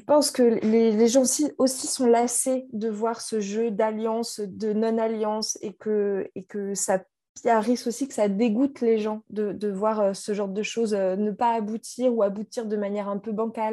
[0.00, 5.72] pense que les, gens aussi, sont lassés de voir ce jeu d'alliance, de non-alliance, et
[5.72, 6.28] que,
[6.74, 7.02] ça
[7.44, 10.62] y a un risque aussi que ça dégoûte les gens de voir ce genre de
[10.62, 13.72] choses ne pas aboutir ou aboutir de manière un peu bancale.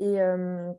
[0.00, 0.72] Euh,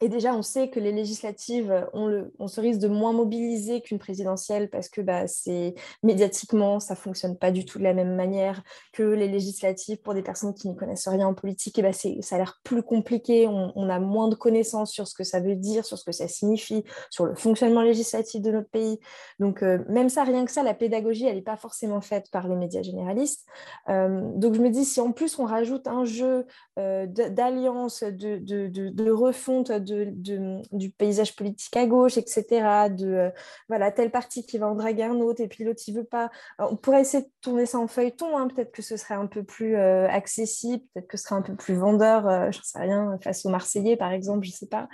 [0.00, 3.98] et déjà, on sait que les législatives, on, le, se risque de moins mobiliser qu'une
[3.98, 8.62] présidentielle parce que bah, c'est médiatiquement, ça fonctionne pas du tout de la même manière
[8.92, 11.78] que les législatives pour des personnes qui ne connaissent rien en politique.
[11.80, 13.48] Et bah, ça a l'air plus compliqué.
[13.48, 16.28] On, a moins de connaissances sur ce que ça veut dire, sur ce que ça
[16.28, 19.00] signifie, sur le fonctionnement législatif de notre pays.
[19.40, 22.46] Donc, euh, même ça, rien que ça, la pédagogie, elle n'est pas forcément faite par
[22.46, 23.46] les médias généralistes.
[23.88, 26.46] Euh, donc, je me dis, si en plus on rajoute un jeu
[26.78, 32.88] euh, d'alliance, de, de, de, de refonte, du paysage politique à gauche, etc.
[32.90, 33.30] De euh,
[33.68, 36.30] voilà, telle partie qui va en draguer un autre et puis l'autre il veut pas.
[36.58, 38.48] on pourrait essayer de tourner ça en feuilleton, hein.
[38.48, 41.54] peut-être que ce serait un peu plus euh, accessible, peut-être que ce serait un peu
[41.54, 44.88] plus vendeur, je euh, j'en sais rien, face aux Marseillais par exemple, je sais pas.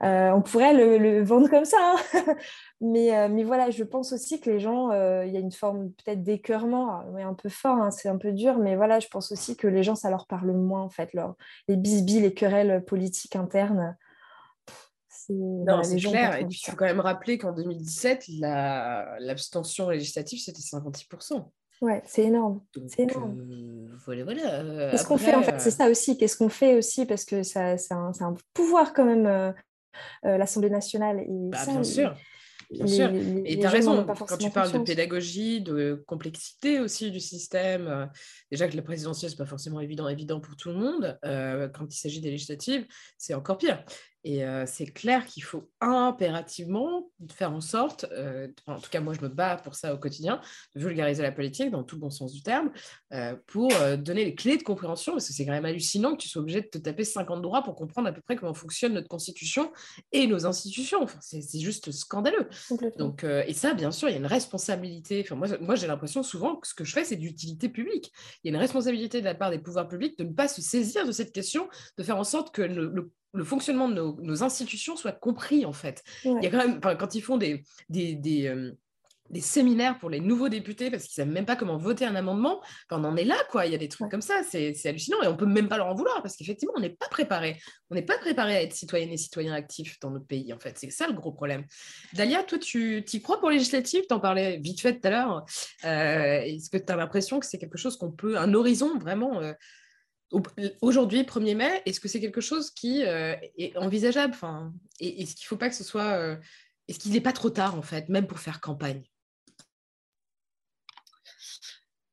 [0.00, 1.78] on pourrait le, vendre comme ça.
[1.80, 2.24] Hein.
[2.80, 4.90] mais, mais voilà, je pense aussi que les gens,
[5.22, 8.58] il y a une forme peut-être d'écœurement, un peu fort, hein, c'est un peu dur,
[8.58, 11.34] mais voilà, je pense aussi que les gens, ça leur parle moins, en fait, leur,
[11.68, 13.96] les bisbilles, les querelles politiques internes.
[15.30, 16.36] Non, c'est clair.
[16.36, 21.44] Et puis, il faut quand même rappeler qu'en 2017, l'abstention législative, c'était 56%.
[21.80, 22.60] Ouais, c'est énorme.
[22.88, 23.38] C'est énorme.
[23.40, 24.54] Euh, voilà, voilà.
[24.54, 25.60] Euh, Qu'est-ce qu'on fait en fait?
[25.60, 26.16] C'est ça aussi.
[26.16, 27.04] Qu'est-ce qu'on fait aussi?
[27.04, 29.52] Parce que ça, c'est un, un, pouvoir quand même, euh,
[30.22, 31.20] l'Assemblée nationale.
[31.20, 32.14] Et bah, bien sûr.
[32.70, 33.10] Bien sûr.
[33.44, 38.10] et tu as raison, quand tu parles de pédagogie, de complexité aussi du système,
[38.50, 41.94] déjà que la présidentielle, ce n'est pas forcément évident, évident pour tout le monde, quand
[41.94, 42.86] il s'agit des législatives,
[43.18, 43.84] c'est encore pire.
[44.24, 48.06] Et c'est clair qu'il faut impérativement faire en sorte,
[48.66, 50.40] en tout cas moi je me bats pour ça au quotidien,
[50.74, 52.70] de vulgariser la politique dans tout bon sens du terme,
[53.46, 56.40] pour donner les clés de compréhension, parce que c'est quand même hallucinant que tu sois
[56.40, 59.70] obligé de te taper 50 droits pour comprendre à peu près comment fonctionne notre constitution
[60.12, 61.02] et nos institutions.
[61.02, 62.48] Enfin, c'est juste scandaleux.
[62.96, 65.20] Donc, et ça, bien sûr, il y a une responsabilité.
[65.22, 68.10] Enfin, moi, moi j'ai l'impression souvent que ce que je fais, c'est d'utilité publique.
[68.42, 70.62] Il y a une responsabilité de la part des pouvoirs publics de ne pas se
[70.62, 73.10] saisir de cette question, de faire en sorte que le le
[73.42, 76.02] fonctionnement de nos, institutions soit compris en fait.
[76.24, 78.72] Il y a quand même, quand ils font des, des, euh,
[79.30, 82.62] des, séminaires pour les nouveaux députés parce qu'ils savent même pas comment voter un amendement,
[82.90, 83.66] on en est là quoi.
[83.66, 85.88] Il y a des trucs comme ça, c'est hallucinant et on peut même pas leur
[85.88, 87.58] en vouloir parce qu'effectivement on n'est pas préparé.
[87.90, 90.78] On n'est pas préparé à être citoyenne et citoyen actifs dans notre pays en fait.
[90.78, 91.64] C'est ça le gros problème.
[92.12, 95.44] Dalia, toi tu y crois pour législative Tu en parlais vite fait tout à l'heure.
[95.84, 99.40] Euh, est-ce que tu as l'impression que c'est quelque chose qu'on peut, un horizon vraiment
[99.40, 99.52] euh,
[100.80, 105.44] Aujourd'hui, 1er mai, est-ce que c'est quelque chose qui euh, est envisageable enfin, Est-ce qu'il
[105.44, 106.18] ne faut pas que ce soit.
[106.18, 106.36] Euh,
[106.88, 109.04] est-ce qu'il n'est pas trop tard, en fait, même pour faire campagne?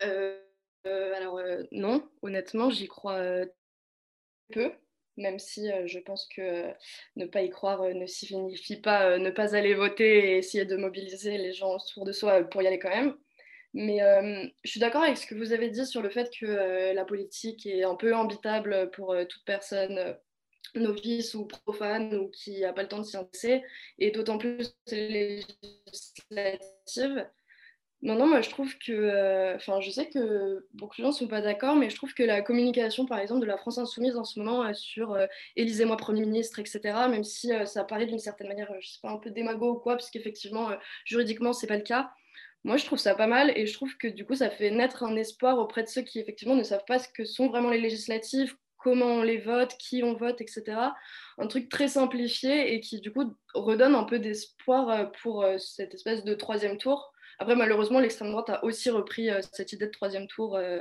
[0.04, 0.38] Euh,
[0.86, 3.22] Alors, non, honnêtement, j'y crois
[4.54, 4.72] peu,
[5.18, 6.72] même si je pense que
[7.16, 11.38] ne pas y croire ne signifie pas ne pas aller voter et essayer de mobiliser
[11.38, 13.16] les gens autour de soi pour y aller quand même.
[13.74, 16.46] Mais euh, je suis d'accord avec ce que vous avez dit sur le fait que
[16.46, 20.18] euh, la politique est un peu imbitable pour euh, toute personne
[20.76, 23.64] novice ou profane ou qui n'a pas le temps de s'y intéresser,
[24.00, 25.48] et d'autant plus législative.
[28.04, 31.42] Maintenant, moi, je trouve que, enfin, je sais que beaucoup de gens ne sont pas
[31.42, 34.40] d'accord, mais je trouve que la communication, par exemple, de la France insoumise en ce
[34.40, 35.16] moment sur
[35.56, 36.80] Élisez-moi Premier ministre, etc.,
[37.10, 39.98] même si ça paraît d'une certaine manière, je sais pas, un peu démago ou quoi,
[39.98, 40.70] parce qu'effectivement,
[41.06, 42.12] juridiquement, c'est pas le cas.
[42.64, 45.04] Moi, je trouve ça pas mal et je trouve que du coup, ça fait naître
[45.04, 47.82] un espoir auprès de ceux qui, effectivement, ne savent pas ce que sont vraiment les
[47.82, 50.78] législatives, comment on les vote, qui on vote, etc.
[51.38, 56.24] Un truc très simplifié et qui, du coup, redonne un peu d'espoir pour cette espèce
[56.24, 60.28] de troisième tour après, malheureusement, l'extrême droite a aussi repris euh, cette idée de troisième
[60.28, 60.80] tour euh,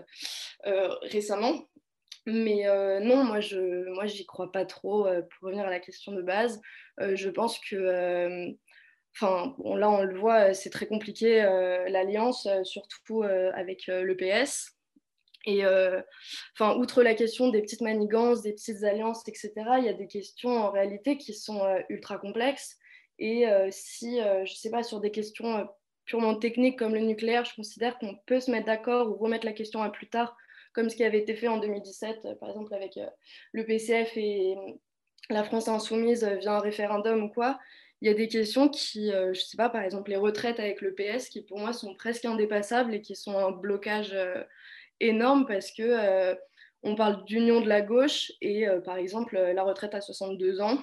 [0.67, 1.71] euh, récemment.
[2.27, 2.67] Mais
[3.01, 5.05] non, moi, je moi, j'y crois pas trop.
[5.05, 6.61] pour revenir à la question de base,
[6.99, 8.55] je pense que
[9.15, 11.43] Enfin, là, on le voit, c'est très compliqué
[11.89, 14.77] l'alliance, surtout avec le PS.
[15.47, 15.65] Et
[16.55, 20.07] enfin, outre la question des petites manigances, des petites alliances, etc., il y a des
[20.07, 22.79] questions en réalité qui sont ultra complexes.
[23.19, 25.69] Et si, je ne sais pas, sur des questions
[26.11, 29.53] purement technique comme le nucléaire, je considère qu'on peut se mettre d'accord ou remettre la
[29.53, 30.37] question à plus tard,
[30.73, 33.07] comme ce qui avait été fait en 2017, euh, par exemple avec euh,
[33.53, 34.73] le PCF et euh,
[35.31, 37.61] la France insoumise via un référendum ou quoi.
[38.01, 40.81] Il y a des questions qui, je ne sais pas, par exemple les retraites avec
[40.81, 44.17] le PS, qui pour moi sont presque indépassables et qui sont un blocage
[45.01, 46.35] énorme parce que
[46.83, 50.79] on parle d'union de la gauche et par exemple la retraite à 62 ans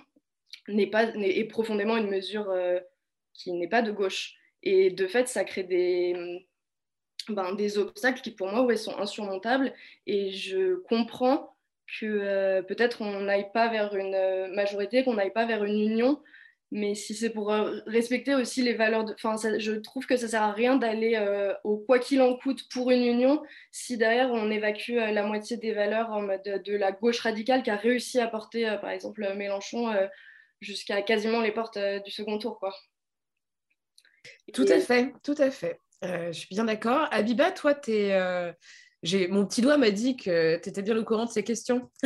[0.67, 2.53] n'est pas est profondément une mesure
[3.37, 4.35] qui n'est pas de gauche.
[4.63, 6.45] Et de fait, ça crée des,
[7.29, 9.73] ben, des obstacles qui, pour moi, ouais, sont insurmontables.
[10.05, 11.55] Et je comprends
[11.99, 15.79] que euh, peut-être on n'aille pas vers une euh, majorité, qu'on n'aille pas vers une
[15.79, 16.21] union.
[16.71, 19.13] Mais si c'est pour euh, respecter aussi les valeurs de...
[19.13, 21.17] Enfin, je trouve que ça sert à rien d'aller
[21.63, 25.73] au quoi qu'il en coûte pour une union si derrière on évacue la moitié des
[25.73, 29.93] valeurs en mode de, la gauche radicale qui a réussi à porter, par exemple, Mélenchon
[30.59, 32.75] jusqu'à quasiment les portes du second tour, quoi.
[34.53, 35.79] Tout à fait, tout à fait.
[36.03, 37.07] Euh, je suis bien d'accord.
[37.11, 38.51] Abiba, toi, es, euh,
[39.29, 41.89] mon petit doigt m'a dit que tu étais bien au courant de ces questions.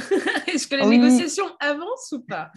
[0.47, 2.51] Est-ce que les négociations avancent ou pas?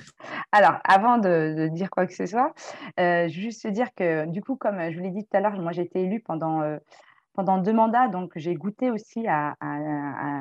[0.52, 2.54] Alors, avant de, dire quoi que ce soit,
[2.98, 5.72] euh, juste dire que du coup, comme je vous l'ai dit tout à l'heure, moi
[5.72, 6.78] j'ai été élue pendant
[7.34, 9.54] pendant deux mandats, donc j'ai goûté aussi à,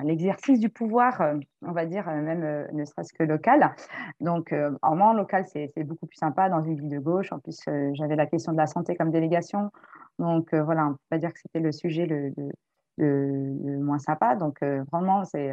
[0.04, 3.76] l'exercice du pouvoir, euh, on va dire, euh, même euh, ne serait-ce que local.
[4.20, 7.32] Donc, en moins local, c'est beaucoup plus sympa dans une ville de gauche.
[7.32, 7.60] En plus,
[7.94, 9.72] j'avais la question de la santé comme délégation.
[10.20, 12.32] Donc, voilà, on ne peut pas dire que c'était le sujet le,
[12.98, 14.36] moins sympa.
[14.36, 14.60] Donc,
[14.92, 15.50] vraiment, c'est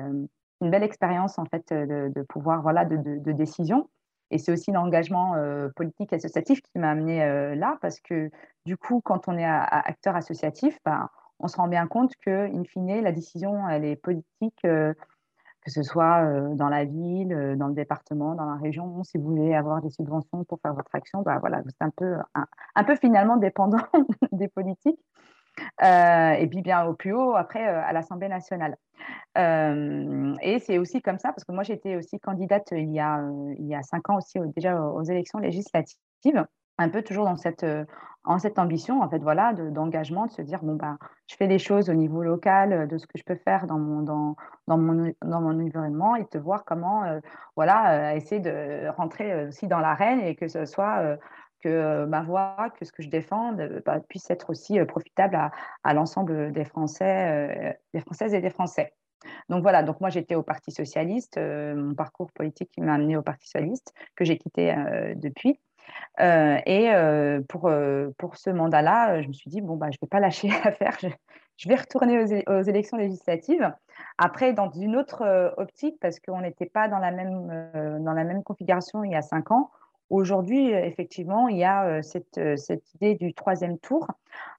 [0.60, 3.88] une belle expérience, en fait, de, pouvoir, voilà, de, décision.
[4.30, 5.34] Et c'est aussi l'engagement
[5.74, 7.18] politique associatif qui m'a amené
[7.56, 8.30] là, parce que
[8.66, 11.08] du coup, quand on est acteur associatif, ben,
[11.40, 14.92] on se rend bien compte que, in fine, la décision, elle est politique, euh,
[15.62, 19.02] que ce soit euh, dans la ville, euh, dans le département, dans la région.
[19.04, 22.16] Si vous voulez avoir des subventions pour faire votre action, bah, voilà, c'est un peu,
[22.74, 23.78] un, peu finalement dépendant
[24.32, 25.00] des politiques.
[25.82, 28.76] Et puis bien au plus haut, après, à l'Assemblée nationale.
[29.36, 33.22] et c'est aussi comme ça, parce que moi, j'étais aussi candidate il y a,
[33.58, 36.44] il y a cinq ans aussi déjà aux élections législatives
[36.80, 37.84] un peu toujours dans cette, euh,
[38.24, 41.58] en cette ambition, en fait, voilà, d'engagement, de, se dire, bon, ben, je fais les
[41.58, 44.78] choses au niveau local, euh, de ce que je peux faire dans mon, dans, dans
[44.78, 47.20] mon, dans mon environnement et de voir comment, euh,
[47.54, 51.18] voilà, essayer de rentrer aussi dans l'arène et que ce soit
[51.60, 55.38] que ma voix, que ce que je défends bah, puisse être aussi profitable
[55.84, 58.92] à, l'ensemble des Français, des Françaises et des Français.
[59.48, 63.46] Donc voilà, donc moi j'étais au Parti socialiste, mon parcours politique m'a amené au Parti
[63.46, 64.74] socialiste, que j'ai quitté
[65.16, 65.60] depuis.
[66.18, 66.90] Et
[67.48, 67.70] pour,
[68.18, 70.96] pour ce mandat-là, je me suis dit, bon, bah, je ne vais pas lâcher l'affaire,
[71.56, 73.72] je, vais retourner aux, élections législatives.
[74.16, 78.42] Après, dans une autre optique, parce qu'on n'était pas dans la, même, dans la même
[78.42, 79.70] configuration il y a cinq ans.
[80.10, 84.06] Aujourd'hui, effectivement, il y a cette, cette, idée du troisième tour.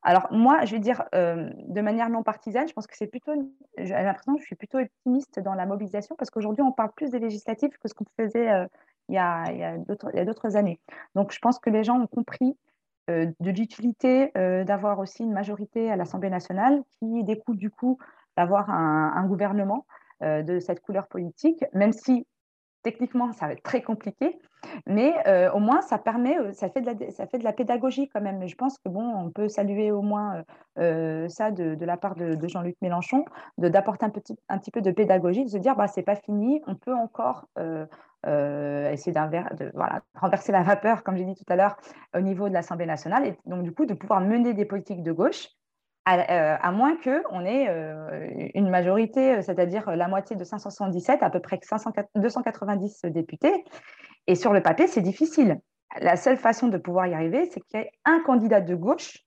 [0.01, 3.33] Alors moi, je vais dire de manière non partisane, je pense que c'est plutôt,
[3.77, 7.09] j'ai l'impression que je suis plutôt optimiste dans la mobilisation parce qu'aujourd'hui, on parle plus
[7.09, 8.65] des législatives que ce qu'on faisait
[9.09, 10.79] il y a, d'autres années.
[11.15, 12.57] Donc, je pense que les gens ont compris
[13.09, 17.97] euh, de l'utilité euh, d'avoir aussi une majorité à l'Assemblée nationale qui découle du coup
[18.37, 19.85] d'avoir un, gouvernement
[20.23, 22.25] euh, de cette couleur politique, même si
[22.83, 24.39] techniquement ça va être très compliqué,
[24.85, 25.13] mais
[25.53, 28.47] au moins ça permet, ça fait, de la, ça fait de la pédagogie quand même.
[28.47, 30.43] je pense que bon, on peut saluer au moins
[30.75, 33.25] ça de, la part de, Jean-Luc Mélenchon,
[33.57, 36.61] d'apporter un, petit, un petit peu de pédagogie, de se dire bah c'est pas fini,
[36.67, 37.47] on peut encore
[38.27, 39.71] euh, essayer de
[40.19, 41.75] renverser la vapeur, comme j'ai dit tout à l'heure,
[42.15, 45.11] au niveau de l'Assemblée nationale, et donc du coup de pouvoir mener des politiques de
[45.11, 45.47] gauche
[46.05, 47.67] à, moins qu'on ait
[48.53, 51.59] une majorité, c'est-à-dire la moitié de 577, à peu près
[52.15, 53.63] 290 députés.
[54.27, 55.59] Et sur le papier, c'est difficile.
[55.99, 59.19] La seule façon de pouvoir y arriver, c'est qu'il y ait un candidat de gauche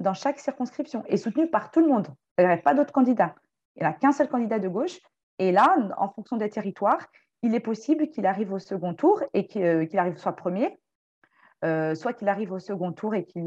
[0.00, 2.08] dans chaque circonscription et soutenu par tout le monde.
[2.38, 3.34] Il n'y a pas d'autres candidats.
[3.76, 4.98] Il n'y a qu'un seul candidat de gauche.
[5.38, 7.06] Et là, en fonction des territoires,
[7.42, 10.76] il est possible qu'il arrive au second tour et qu'il arrive soit premier,
[11.64, 13.44] euh, soit qu'il arrive au second tour et qu'il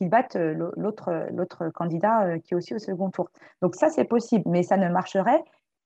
[0.00, 3.30] batte l'autre candidat euh, qui est aussi au second tour.
[3.60, 5.44] Donc ça, c'est possible, mais ça ne marcherait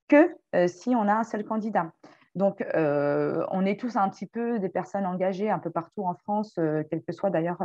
[0.09, 1.91] que euh, si on a un seul candidat.
[2.35, 6.55] Donc, on est tous un petit peu des personnes engagées un peu partout en France,
[6.55, 7.63] quelles que soient d'ailleurs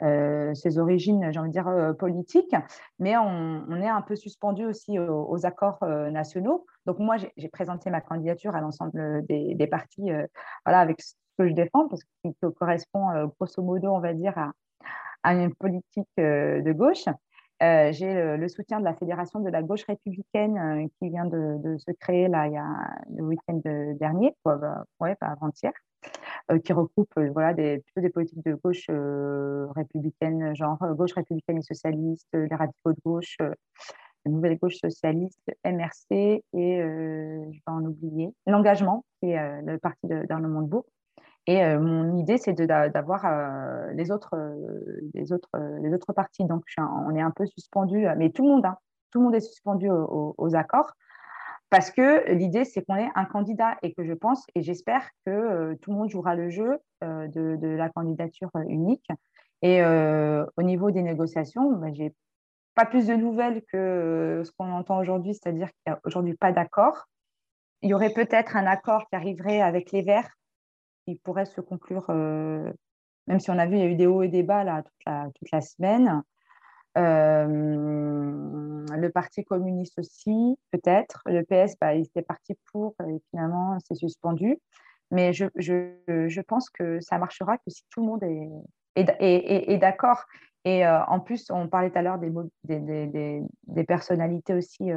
[0.00, 2.54] ses origines, j'ai envie de dire, politiques,
[2.98, 6.66] mais on, est un peu suspendu aussi aux, accords nationaux.
[6.86, 10.10] Donc, moi, j'ai présenté ma candidature à l'ensemble des, partis
[10.64, 14.52] voilà, avec ce que je défends, parce qu'il correspond grosso modo, on va dire,
[15.22, 17.06] à une politique de gauche.
[17.62, 21.76] Euh, j'ai le, soutien de la Fédération de la gauche républicaine euh, qui vient de,
[21.78, 22.66] se créer là, il y a
[23.16, 23.60] le week-end
[23.98, 24.84] dernier, bah,
[25.20, 25.72] avant-hier,
[26.52, 28.86] euh, qui regroupe voilà, des, plutôt des politiques de gauche
[29.74, 36.10] républicaine, genre gauche républicaine et socialiste, les radicaux de gauche, la nouvelle gauche socialiste, MRC
[36.10, 40.84] et je vais en oublier, l'engagement, qui est le parti d'Arnaud Montebourg.
[41.48, 45.48] Et euh, mon idée, c'est d'avoir euh, les, autres, euh, les, autres,
[45.80, 46.44] les autres parties.
[46.44, 48.76] Donc, on est un peu suspendu, mais tout le monde, hein,
[49.10, 50.92] tout le monde est suspendu aux, accords
[51.70, 55.74] parce que l'idée, c'est qu'on ait un candidat et que je pense et j'espère que
[55.76, 59.08] tout le monde jouera le jeu de, la candidature unique.
[59.62, 62.14] Et au niveau des négociations, ben, j'ai
[62.74, 66.52] pas plus de nouvelles que ce qu'on entend aujourd'hui, c'est-à-dire qu'il n'y a aujourd'hui pas
[66.52, 67.06] d'accord.
[67.80, 70.37] Il y aurait peut-être un accord qui arriverait avec les Verts
[71.16, 72.70] pourrait se conclure, euh,
[73.26, 74.82] même si on a vu, il y a eu des hauts et des bas là,
[74.82, 76.22] toute, la, semaine.
[76.96, 81.22] Euh, le Parti communiste aussi, peut-être.
[81.26, 84.58] Le PS, bah, il était parti pour et finalement, c'est suspendu.
[85.10, 88.50] Mais je, je, je, pense que ça marchera que si tout le monde est,
[88.96, 90.24] est, est, d'accord.
[90.64, 92.30] Et euh, en plus, on parlait tout à l'heure des,
[92.64, 94.90] des, des, personnalités aussi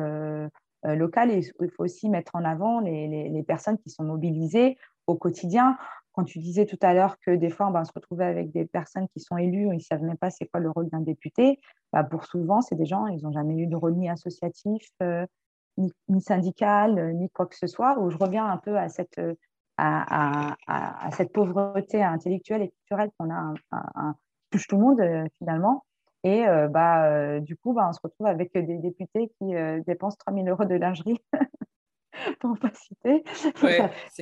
[0.84, 1.32] locales.
[1.32, 5.78] il faut aussi mettre en avant les, les, personnes qui sont mobilisées au quotidien
[6.14, 9.07] quand tu disais tout à l'heure que des fois, on se retrouver avec des personnes
[9.09, 11.59] qui sont élues, ils ne savent même pas c'est quoi le rôle d'un député,
[11.93, 15.26] bah, pour souvent, c'est des gens, ils n'ont jamais eu de rôle ni associatif, euh,
[15.78, 19.18] ni, syndical, euh, ni quoi que ce soit, où je reviens un peu à cette,
[19.20, 19.34] euh,
[19.78, 20.55] à,
[21.14, 25.84] cette pauvreté intellectuelle et culturelle qu'on a, qui touche tout le monde finalement.
[26.24, 29.55] Et bah, du coup, bah, on se retrouve avec des députés qui
[29.88, 31.18] dépensent 3 000 euros de lingerie
[32.39, 33.24] pour pas citer.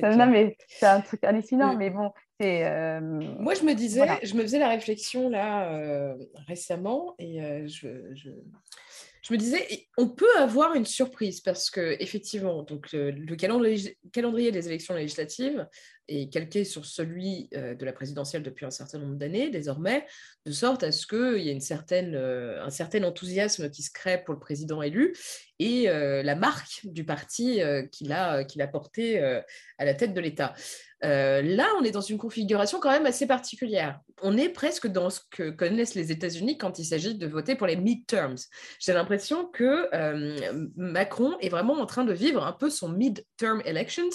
[0.02, 1.78] non, mais c'est un truc hallucinant, mm.
[1.78, 2.66] mais bon, c'est.
[2.66, 6.14] Euh, Moi, je me disais, je me faisais la réflexion là euh,
[6.46, 8.30] récemment et euh, je, je,
[9.22, 14.66] je, me disais, on peut avoir une surprise parce que effectivement, donc le, calendrier, des
[14.66, 15.66] élections législatives
[16.08, 20.06] est calqué sur celui de la présidentielle depuis un certain nombre d'années désormais,
[20.46, 24.34] de sorte à ce qu'il y ait certaine, un certain enthousiasme qui se crée pour
[24.34, 25.14] le président élu
[25.58, 27.60] et la marque du parti
[27.92, 30.54] qu'il a, qu'il a porté à la tête de l'État.
[31.04, 34.00] Euh, là, on est dans une configuration quand même assez particulière.
[34.22, 37.66] On est presque dans ce que connaissent les États-Unis quand il s'agit de voter pour
[37.66, 38.36] les midterms.
[38.78, 43.62] J'ai l'impression que euh, Macron est vraiment en train de vivre un peu son midterm
[43.64, 44.10] elections.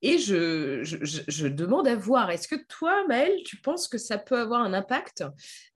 [0.00, 4.62] Et je, demande à voir, est-ce que toi, Maëlle, tu penses que ça peut avoir
[4.62, 5.24] un impact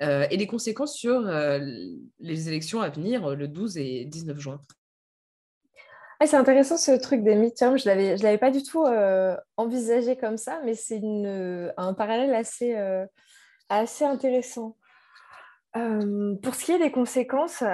[0.01, 1.29] euh, et des conséquences sur
[2.21, 4.61] les élections à venir le 12 et 19 juin?
[6.27, 7.79] C'est intéressant ce truc des midterms.
[7.79, 11.01] Je ne l'avais pas du tout euh, envisagé comme ça, mais c'est
[11.77, 13.07] un parallèle assez, euh,
[13.69, 14.77] intéressant.
[15.75, 17.65] Euh, pour ce qui est des conséquences,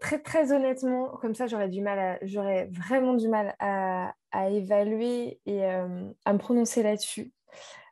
[0.00, 4.14] très très honnêtement, comme ça j'aurais vraiment du mal à,
[4.50, 7.32] évaluer et à me prononcer là-dessus.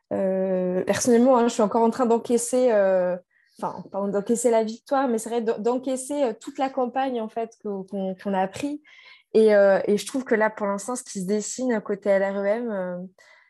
[0.09, 2.71] personnellement, hein, je suis encore en train d'encaisser,
[3.59, 8.33] enfin pas d'encaisser la victoire, mais c'est vrai d'encaisser toute la campagne en fait qu'on
[8.33, 8.47] a
[9.35, 12.97] euh, et, je trouve que là, pour l'instant, ce qui se dessine côté LREM, euh,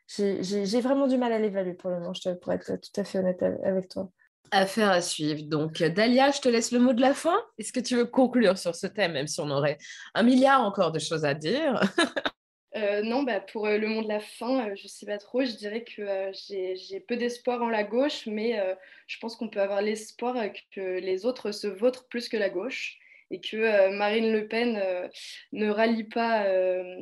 [0.07, 3.19] j'ai vraiment du mal à l'évaluer pour le moment, je pour être tout à fait
[3.19, 4.09] honnête avec toi.
[4.51, 5.43] Affaire à suivre.
[5.43, 7.37] Donc, Dalia, je te laisse le mot de la fin.
[7.57, 9.77] Est-ce que tu veux conclure sur ce thème, même si on aurait
[10.13, 11.81] un milliard encore de choses à dire?
[12.75, 15.45] Euh, non, bah, pour le mot de la fin, je ne sais pas trop.
[15.45, 18.59] Je dirais que j'ai peu d'espoir en la gauche, mais
[19.05, 20.35] je pense qu'on peut avoir l'espoir
[20.71, 22.97] que les autres se votent plus que la gauche
[23.31, 25.07] et que euh, Marine Le Pen euh,
[25.51, 27.01] ne rallie pas euh,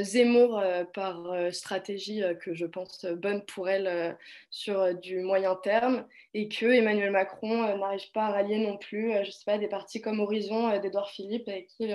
[0.00, 0.60] Zemmour
[0.92, 4.18] par stratégie que je pense bonne pour elle
[4.50, 9.30] sur du moyen terme et que Emmanuel Macron n'arrive pas à rallier non plus, je
[9.30, 11.94] sais pas, des partis comme Horizon d'Edouard Philippe avec qui il est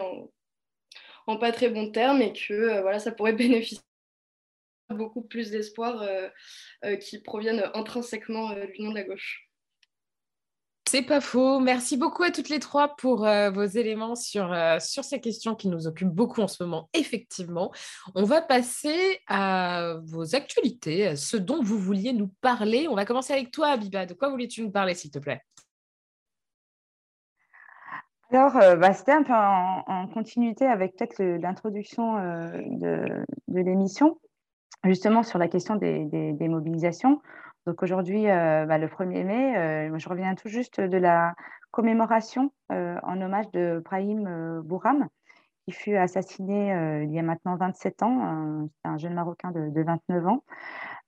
[1.28, 3.84] en, pas très bon terme et que voilà, ça pourrait bénéficier
[4.90, 6.08] beaucoup plus d'espoir
[7.02, 9.53] qui proviennent intrinsèquement de l'union de la gauche.
[10.94, 11.60] C'est pas faux.
[11.60, 15.56] Merci beaucoup à toutes les trois pour euh, vos éléments sur, euh, sur ces questions
[15.56, 17.72] qui nous occupent beaucoup en ce moment, effectivement.
[18.14, 22.88] On va passer à vos actualités, ce dont vous vouliez nous parler.
[22.88, 24.06] On va commencer avec toi, Abiba.
[24.06, 25.42] De quoi voulais-tu nous parler, s'il te plaît?
[28.30, 34.20] Alors, euh, bah, c'était un peu en, continuité avec peut-être l'introduction de, de l'émission,
[34.84, 37.20] justement sur la question des, des mobilisations.
[37.66, 41.34] Donc aujourd'hui, euh, bah, le 1er mai, euh, je reviens tout juste de la
[41.72, 45.08] commémoration euh, en hommage de Brahim Bouram,
[45.66, 48.68] qui fut assassiné il y a maintenant 27 ans.
[48.68, 50.44] C'est un jeune Marocain de, 29 ans,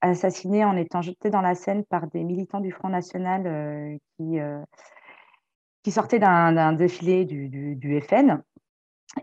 [0.00, 4.40] assassiné en étant jeté dans la Seine par des militants du Front National qui,
[5.90, 8.42] sortaient d'un défilé du, FN.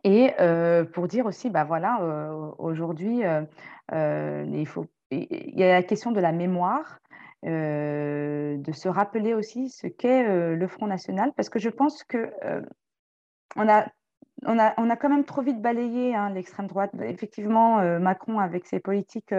[0.03, 0.33] Et
[0.93, 3.23] pour dire aussi, bah voilà, aujourd'hui,
[5.13, 6.99] il y a la question de la mémoire,
[7.45, 12.05] euh, de se rappeler aussi ce qu'est euh, le Front National, parce que je pense
[12.05, 12.61] que euh,
[13.57, 13.85] on a
[14.45, 16.91] on a, on a, quand même trop vite balayé hein, l'extrême droite.
[17.01, 19.33] Effectivement, Macron, avec ses politiques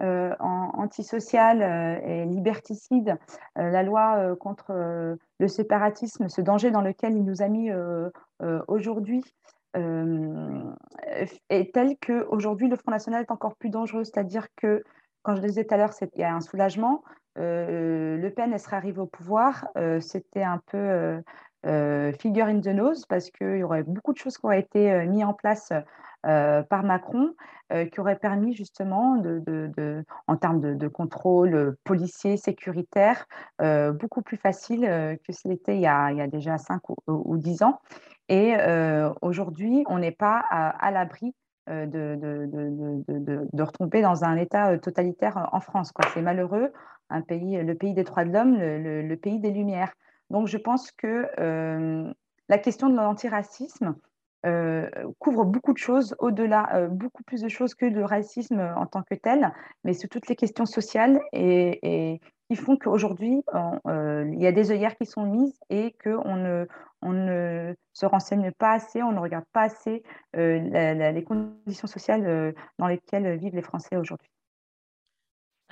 [0.00, 3.18] antisociales et liberticides,
[3.56, 7.70] la loi contre le séparatisme, ce danger dans lequel il nous a mis
[8.66, 9.22] aujourd'hui,
[11.50, 14.04] est tel qu'aujourd'hui, le Front National est encore plus dangereux.
[14.04, 14.82] C'est-à-dire que,
[15.22, 17.02] quand je disais tout à l'heure, il y a un soulagement,
[17.40, 21.22] Le Pen, elle serait arrivée au pouvoir, euh, c'était un peu
[21.66, 25.06] euh, figure in the nose parce qu'il y aurait beaucoup de choses qui auraient été
[25.06, 25.72] mises en place
[26.22, 27.34] par Macron
[27.92, 29.22] qui auraient permis justement,
[30.26, 33.26] en termes de, contrôle policier, sécuritaire,
[33.58, 34.80] beaucoup plus facile
[35.26, 37.80] que ce l'était il, y a déjà 5 ou, 10 ans.
[38.28, 38.54] Et
[39.22, 41.34] aujourd'hui, on n'est pas à, l'abri
[41.66, 42.16] de,
[43.52, 45.92] de, retomber dans un État totalitaire en France.
[46.14, 46.72] C'est malheureux
[47.10, 49.92] un pays, le pays des droits de l'homme, le, pays des Lumières.
[50.30, 52.12] Donc je pense que euh,
[52.48, 53.96] la question de l'antiracisme
[54.46, 54.88] euh,
[55.18, 59.02] couvre beaucoup de choses, au-delà, euh, beaucoup plus de choses que le racisme en tant
[59.02, 59.52] que tel,
[59.84, 63.44] mais sur toutes les questions sociales et, qui font qu'aujourd'hui,
[63.84, 66.66] il y a des œillères qui sont mises et qu'on ne,
[67.02, 70.02] on ne se renseigne pas assez, on ne regarde pas assez
[70.34, 74.30] les conditions sociales dans lesquelles vivent les Français aujourd'hui.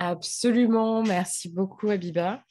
[0.01, 2.45] Absolument, merci beaucoup Abiba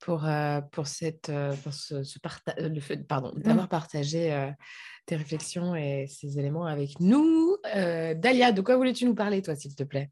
[0.00, 3.42] pour, euh, pour, cette, euh, pour ce, euh, le fait, pardon, mmh.
[3.42, 4.52] d'avoir partagé
[5.06, 7.56] tes réflexions et ces éléments avec nous.
[7.64, 10.10] Dalia, de quoi voulais-tu nous parler toi, s'il te plaît?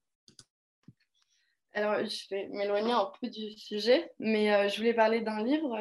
[1.77, 5.79] Alors, je vais m'éloigner un peu du sujet, mais je voulais parler d'un livre,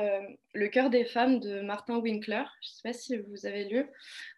[0.54, 2.44] Le cœur des femmes de Martin Winkler.
[2.62, 3.88] Je ne sais pas si vous avez lu.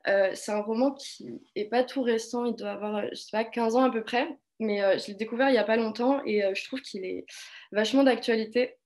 [0.05, 3.75] c'est un roman qui n'est pas tout récent, il doit avoir, je sais pas, 15
[3.75, 4.27] ans à peu près,
[4.59, 7.05] mais euh, je l'ai découvert il n'y a pas longtemps et euh, je trouve qu'il
[7.05, 7.25] est
[7.71, 8.77] vachement d'actualité.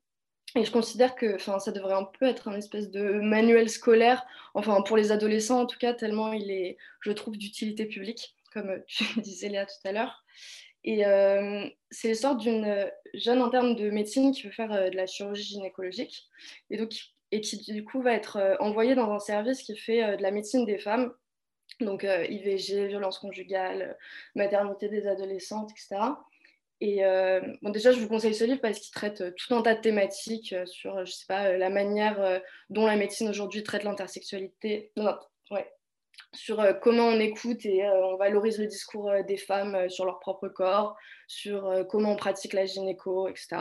[0.55, 4.81] Et je considère que ça devrait un peu être un espèce de manuel scolaire, enfin
[4.81, 9.05] pour les adolescents en tout cas, tellement il est, je trouve, d'utilité publique, comme tu
[9.21, 10.25] disais Léa tout à l'heure.
[10.83, 15.43] Et euh, c'est l'histoire d'une jeune interne de médecine qui veut faire de la chirurgie
[15.43, 16.27] gynécologique
[16.69, 16.89] et, donc,
[17.31, 20.77] qui du coup va être envoyée dans un service qui fait de la médecine des
[20.77, 21.13] femmes.
[21.79, 23.97] Donc euh, IVG, violence conjugale,
[24.35, 26.13] maternité des adolescentes, etc.
[26.79, 29.61] Et euh, bon, déjà, je vous conseille ce livre parce qu'il traite euh, tout un
[29.61, 34.91] tas de thématiques sur, je sais pas, la manière dont la médecine aujourd'hui traite l'intersexualité,
[34.97, 35.71] ouais,
[36.33, 40.95] sur comment on écoute et on valorise le discours des femmes sur leur propre corps,
[41.27, 43.57] sur comment on pratique la gynéco, etc.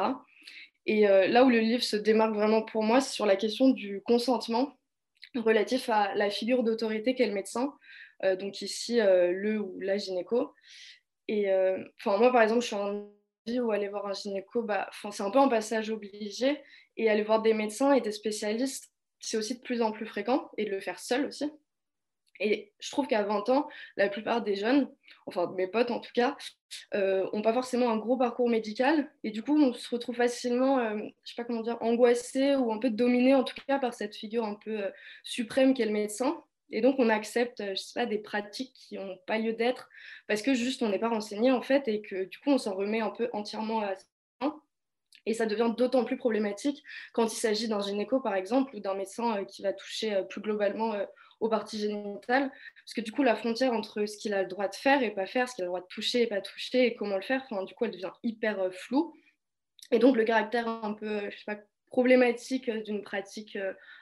[0.86, 4.02] Et là où le livre se démarque vraiment pour moi, c'est sur la question du
[4.02, 4.76] consentement
[5.38, 7.72] relatif à la figure d'autorité qu'est le médecin,
[8.24, 10.52] euh, donc ici euh, le ou la gynéco.
[11.28, 13.10] Et euh, enfin moi par exemple, je suis en
[13.46, 16.60] vie où aller voir un gynéco, bah, c'est un peu un passage obligé.
[16.96, 20.50] Et aller voir des médecins et des spécialistes, c'est aussi de plus en plus fréquent,
[20.58, 21.50] et de le faire seul aussi.
[22.40, 24.90] Et je trouve qu'à 20 ans, la plupart des jeunes,
[25.26, 26.36] enfin mes potes en tout cas,
[26.94, 29.10] n'ont pas forcément un gros parcours médical.
[29.24, 32.78] Et du coup, on se retrouve facilement, je sais pas comment dire, angoissé ou un
[32.78, 34.80] peu dominé en tout cas par cette figure un peu
[35.22, 36.42] suprême qu'est le médecin.
[36.72, 39.88] Et donc, on accepte, je sais pas, des pratiques qui n'ont pas lieu d'être
[40.28, 42.74] parce que juste on n'est pas renseigné en fait et que du coup, on s'en
[42.74, 44.06] remet un peu entièrement à ça.
[45.26, 46.82] Et ça devient d'autant plus problématique
[47.12, 50.22] quand il s'agit d'un gynéco, par exemple, ou d'un médecin euh, qui va toucher euh,
[50.22, 51.04] plus globalement, euh,
[51.40, 54.68] aux parties génitales, parce que du coup, la frontière entre ce qu'il a le droit
[54.68, 56.86] de faire et pas faire, ce qu'il a le droit de toucher et pas toucher,
[56.86, 59.14] et comment le faire, enfin, du coup, elle devient hyper euh, floue.
[59.90, 61.58] Et donc, le caractère un peu, je sais pas,
[61.90, 63.58] problématique d'une pratique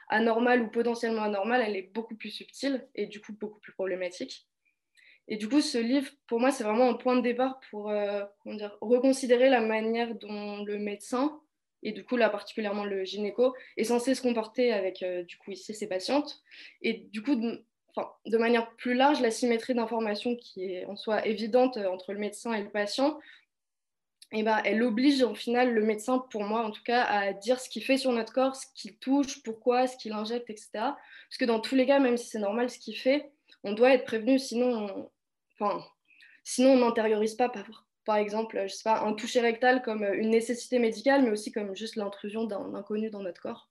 [0.09, 4.47] anormale ou potentiellement anormale, elle est beaucoup plus subtile et du coup beaucoup plus problématique.
[5.27, 8.23] Et du coup, ce livre, pour moi, c'est vraiment un point de départ pour euh,
[8.81, 11.39] reconsidérer la manière dont le médecin,
[11.83, 15.51] et du coup là particulièrement le gynéco, est censé se comporter avec euh, du coup
[15.51, 16.41] ici ses patientes.
[16.81, 17.63] Et du coup, de,
[18.25, 22.19] de manière plus large, la symétrie d'information qui est en soi évidente euh, entre le
[22.19, 23.19] médecin et le patient,
[24.31, 27.59] eh ben, elle oblige au final le médecin, pour moi en tout cas, à dire
[27.59, 30.69] ce qu'il fait sur notre corps, ce qu'il touche, pourquoi, ce qu'il injecte, etc.
[30.73, 33.31] Parce que dans tous les cas, même si c'est normal ce qu'il fait,
[33.63, 35.09] on doit être prévenu, sinon
[35.59, 35.85] Enfin,
[36.43, 37.49] sinon, on n'intériorise pas,
[38.05, 41.75] par, exemple, je sais pas, un toucher rectal comme une nécessité médicale, mais aussi comme
[41.75, 43.69] juste l'intrusion d'un inconnu dans notre corps.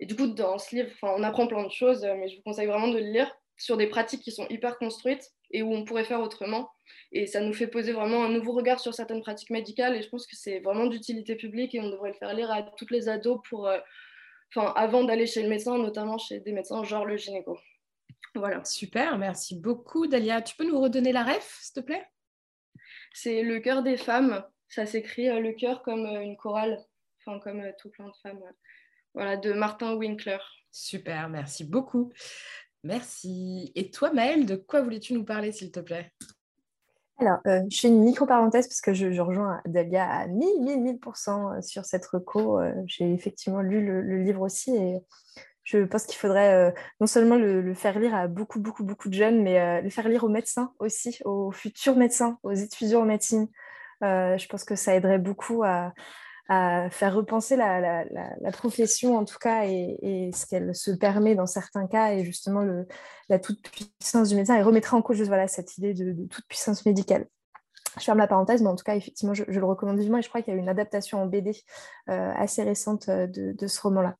[0.00, 2.66] Et du coup, dans ce livre, on apprend plein de choses, mais je vous conseille
[2.66, 6.04] vraiment de le lire sur des pratiques qui sont hyper construites et où on pourrait
[6.04, 6.70] faire autrement.
[7.12, 9.94] Et ça nous fait poser vraiment un nouveau regard sur certaines pratiques médicales.
[9.94, 12.62] Et je pense que c'est vraiment d'utilité publique et on devrait le faire lire à
[12.62, 13.78] toutes les ados euh,
[14.56, 17.58] avant d'aller chez le médecin, notamment chez des médecins genre le gynéco.
[18.34, 18.64] Voilà.
[18.64, 20.42] Super, merci beaucoup Dalia.
[20.42, 22.04] Tu peux nous redonner la ref, s'il te plaît?
[23.16, 24.44] C'est Le cœur des femmes.
[24.68, 26.78] Ça s'écrit euh, le cœur comme euh, une chorale,
[27.20, 28.40] enfin comme euh, tout plein de femmes.
[29.14, 30.38] Voilà, de Martin Winkler.
[30.72, 32.12] Super, merci beaucoup.
[32.82, 33.70] Merci.
[33.76, 36.12] Et toi, Maëlle, de quoi voulais-tu nous parler, s'il te plaît?
[37.18, 41.84] Alors, je fais une micro-parenthèse parce que je, rejoins Dalia à 1000, 1000, 1000% sur
[41.84, 42.60] cette reco.
[42.86, 44.98] J'ai effectivement lu le, le, livre aussi et
[45.64, 49.14] je pense qu'il faudrait euh, non seulement le, faire lire à beaucoup, beaucoup, beaucoup de
[49.14, 53.06] jeunes, mais euh, le faire lire aux médecins aussi, aux futurs médecins, aux étudiants en
[53.06, 53.48] médecine.
[54.02, 55.92] Euh, je pense que ça aiderait beaucoup à,
[56.90, 58.04] faire repenser la,
[58.52, 62.62] profession, en tout cas, et, ce qu'elle se permet dans certains cas, et justement
[63.30, 67.26] la toute-puissance du médecin, et remettrait en cause voilà, cette idée de toute-puissance médicale.
[67.98, 70.28] Je ferme la parenthèse, mais en tout cas, effectivement, je, le recommande vivement et je
[70.28, 71.52] crois qu'il y a eu une adaptation en BD
[72.08, 74.16] euh, assez récente euh, de, ce roman-là.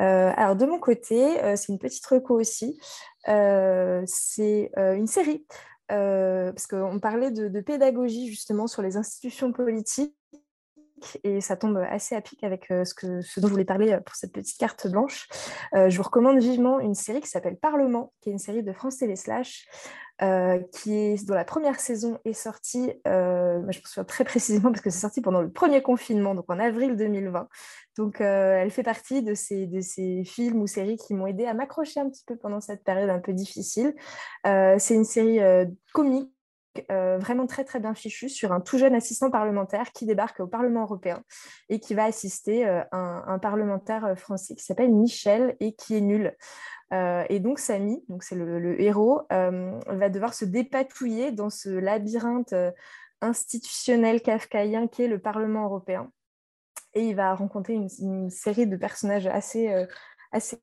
[0.00, 2.78] Euh, alors, de mon côté, c'est une petite reco aussi.
[3.26, 5.46] c'est une série,
[5.88, 10.15] parce qu'on parlait de, pédagogie justement sur les institutions politiques
[11.24, 14.14] et ça tombe assez à pic avec ce, que, ce dont je voulais parler pour
[14.14, 15.28] cette petite carte blanche.
[15.74, 18.98] je vous recommande vivement une série qui s'appelle Parlement, qui est une série de France
[18.98, 19.66] Télé Slash,
[20.22, 24.80] euh, qui dont la première saison est sortie, euh, je me souviens très précisément parce
[24.80, 27.48] que c'est sorti pendant le premier confinement, donc en avril 2020.
[27.98, 31.44] Donc euh, elle fait partie de ces, de ces films ou séries qui m'ont aidé
[31.44, 33.94] à m'accrocher un petit peu pendant cette période un peu difficile.
[34.44, 35.40] c'est une série
[35.92, 36.32] comique
[36.88, 40.82] vraiment très très bien fichue sur un tout jeune assistant parlementaire qui débarque au Parlement
[40.82, 41.22] européen
[41.68, 46.34] et qui va assister un, un, parlementaire français qui s'appelle Michel et qui est nul.
[46.92, 51.68] Euh, et donc Samy, donc c'est le, héros, euh, va devoir se dépatouiller dans ce
[51.68, 52.70] labyrinthe euh,
[53.20, 56.12] institutionnel kafkaïen qu'est le Parlement européen.
[56.94, 59.70] Et il va rencontrer une, série de personnages assez,
[60.32, 60.56] assez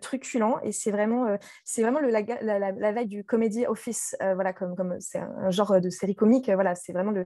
[0.00, 0.60] truculents.
[0.62, 5.50] Et c'est vraiment, c'est vraiment le, la, veille du Comedy Office, voilà, comme, c'est un,
[5.50, 6.50] genre de série comique.
[6.50, 7.24] voilà, c'est vraiment le,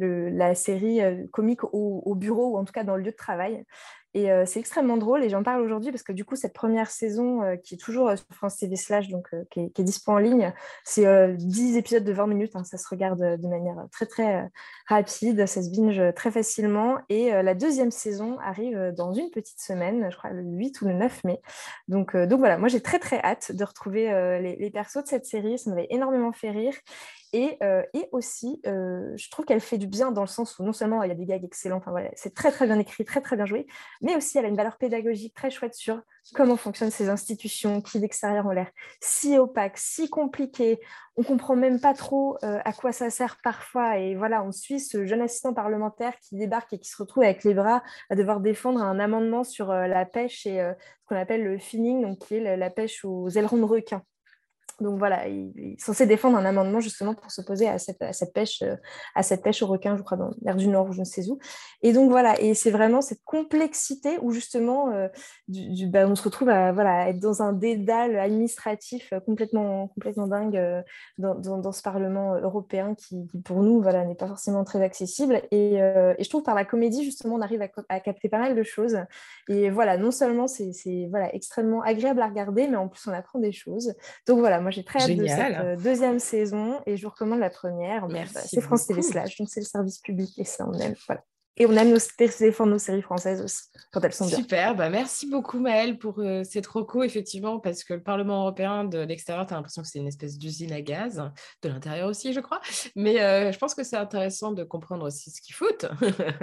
[0.00, 3.64] la série euh, comique au, bureau ou en tout cas dans le lieu de travail.
[4.14, 7.56] Et c'est extrêmement drôle et j'en parle aujourd'hui parce que du coup, cette première saison
[7.62, 10.52] qui est toujours sur France TV Slash, donc qui est, qui, dispo en ligne,
[10.84, 12.56] c'est 10 épisodes de 20 minutes.
[12.56, 14.50] Hein, ça se regarde de manière très très
[14.88, 16.98] rapide, ça se binge très facilement.
[17.08, 20.94] Et la deuxième saison arrive dans une petite semaine, je crois le 8 ou le
[20.94, 21.40] 9 mai.
[21.86, 24.06] Donc, donc voilà, moi j'ai très très hâte de retrouver
[24.40, 25.58] les, les persos de cette série.
[25.58, 26.74] Ça m'avait énormément fait rire.
[27.34, 30.72] Euh, et, aussi, euh, je trouve qu'elle fait du bien dans le sens où non
[30.72, 31.80] seulement il y a des gags excellents,
[32.16, 33.66] c'est très très bien écrit, très très bien joué,
[34.00, 36.00] mais aussi elle a une valeur pédagogique très chouette sur
[36.34, 38.70] comment fonctionnent ces institutions qui d'extérieur ont l'air
[39.00, 40.80] si opaques, si compliquées,
[41.16, 44.80] on comprend même pas trop euh, à quoi ça sert parfois, et voilà, on suit
[44.80, 48.40] ce jeune assistant parlementaire qui débarque et qui se retrouve avec les bras à devoir
[48.40, 50.74] défendre un amendement sur la pêche et ce
[51.06, 54.02] qu'on appelle le finning, donc qui est la pêche aux ailerons de requin.
[54.80, 57.98] Donc voilà, il, est censé défendre un amendement justement pour s'opposer à cette,
[58.32, 58.76] pêche, euh,
[59.14, 61.28] à cette pêche au requin, je crois, dans l'air du Nord ou je ne sais
[61.28, 61.38] où.
[61.82, 65.08] Et donc voilà, et c'est vraiment cette complexité où justement euh,
[65.88, 70.84] bah, on se retrouve à voilà, être dans un dédale administratif euh, complètement, complètement dingue
[71.18, 75.42] dans, dans, ce Parlement européen qui, pour nous voilà, n'est pas forcément très accessible.
[75.50, 75.78] Et,
[76.20, 78.98] je trouve par la comédie, justement, on arrive à, à, capter pas mal de choses.
[79.48, 80.72] Et voilà, non seulement c'est
[81.10, 83.94] voilà, extrêmement agréable à regarder, mais en plus on apprend des choses.
[84.26, 87.40] Donc voilà, moi j'ai très hâte de cette euh, deuxième saison et je vous recommande
[87.40, 88.08] la première.
[88.08, 90.94] Bah, c'est France TV Slash, donc c'est le service public et ça on aime.
[91.06, 91.22] Voilà.
[91.60, 91.94] Et on aime
[92.40, 94.38] défendre nos séries françaises aussi, quand elles sont bien.
[94.38, 98.84] Super, bah merci beaucoup Maëlle pour euh, cette reco, effectivement, parce que le Parlement européen
[98.84, 101.22] de l'extérieur, tu as l'impression que c'est une espèce d'usine à gaz,
[101.60, 102.62] de l'intérieur aussi, je crois.
[102.96, 105.84] Mais euh, je pense que c'est intéressant de comprendre aussi ce qu'ils foutent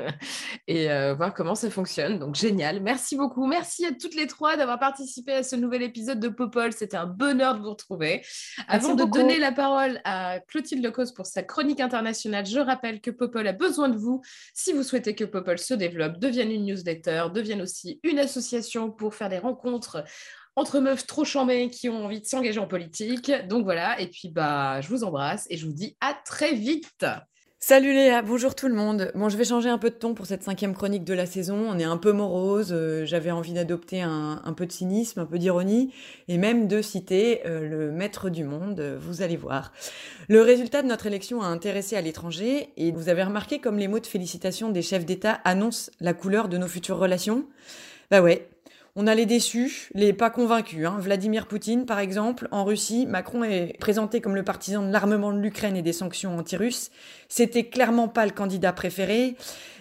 [0.68, 2.20] et euh, voir comment ça fonctionne.
[2.20, 3.48] Donc génial, merci beaucoup.
[3.48, 6.74] Merci à toutes les trois d'avoir participé à ce nouvel épisode de Popol.
[6.74, 8.24] C'était un bonheur de vous retrouver.
[8.68, 13.10] Avant de donner la parole à Clotilde Lecause pour sa chronique internationale, je rappelle que
[13.10, 14.22] Popol a besoin de vous
[14.54, 19.16] si vous souhaitez que Popol se développe, devienne une newsletter, devienne aussi une association pour
[19.16, 20.04] faire des rencontres
[20.56, 23.32] entre meufs trop chambées qui ont envie de s'engager en politique.
[23.48, 27.06] Donc voilà, et puis bah je vous embrasse et je vous dis à très vite.
[27.70, 29.12] Salut Léa, bonjour tout le monde.
[29.14, 31.68] Bon, je vais changer un peu de ton pour cette cinquième chronique de la saison.
[31.68, 35.38] On est un peu morose, euh, j'avais envie d'adopter un, peu de cynisme, un peu
[35.38, 35.92] d'ironie,
[36.30, 39.74] et même de citer euh, le maître du monde, euh, vous allez voir.
[40.30, 43.90] Le résultat de notre élection a intéressé à l'étranger, et vous avez remarqué comme les
[43.90, 47.44] mots de félicitations des chefs d'État annoncent la couleur de nos futures relations?
[48.10, 48.48] Bah ouais,
[49.00, 50.88] on a les déçus, les pas convaincus.
[50.88, 50.98] Hein.
[51.00, 55.40] Vladimir Poutine, par exemple, en Russie, Macron est présenté comme le partisan de l'armement de
[55.40, 56.90] l'Ukraine et des sanctions anti-russes.
[57.30, 59.36] C'était clairement pas le candidat préféré.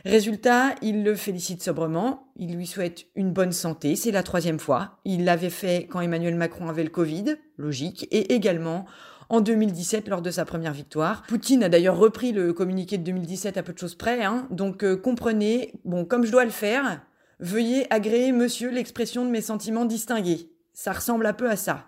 [0.04, 2.26] Résultat, il le félicite sobrement.
[2.36, 3.96] Il lui souhaite une bonne santé.
[3.96, 4.98] C'est la troisième fois.
[5.06, 8.84] Il l'avait fait quand Emmanuel Macron avait le Covid, logique, et également
[9.30, 11.22] en 2017 lors de sa première victoire.
[11.22, 14.46] Poutine a d'ailleurs repris le communiqué de 2017 à peu de choses près, hein.
[14.50, 17.00] donc euh, comprenez, bon, comme je dois le faire,
[17.38, 20.50] Veuillez agréer, monsieur, l'expression de mes sentiments distingués.
[20.72, 21.86] Ça ressemble un peu à ça.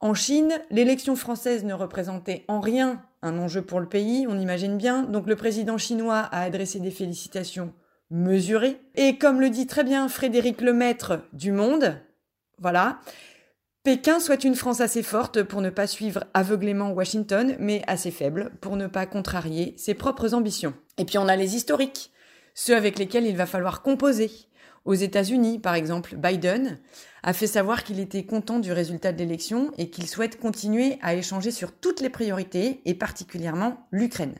[0.00, 4.78] En Chine, l'élection française ne représentait en rien un enjeu pour le pays, on imagine
[4.78, 7.74] bien, donc le président chinois a adressé des félicitations
[8.10, 8.80] mesurées.
[8.94, 11.96] Et comme le dit très bien Frédéric Lemaître du Monde,
[12.58, 13.00] voilà,
[13.82, 18.52] Pékin souhaite une France assez forte pour ne pas suivre aveuglément Washington, mais assez faible
[18.60, 20.74] pour ne pas contrarier ses propres ambitions.
[20.96, 22.10] Et puis on a les historiques,
[22.54, 24.30] ceux avec lesquels il va falloir composer.
[24.84, 26.78] Aux États-Unis, par exemple, Biden
[27.22, 31.14] a fait savoir qu'il était content du résultat de l'élection et qu'il souhaite continuer à
[31.14, 34.34] échanger sur toutes les priorités et particulièrement l'Ukraine.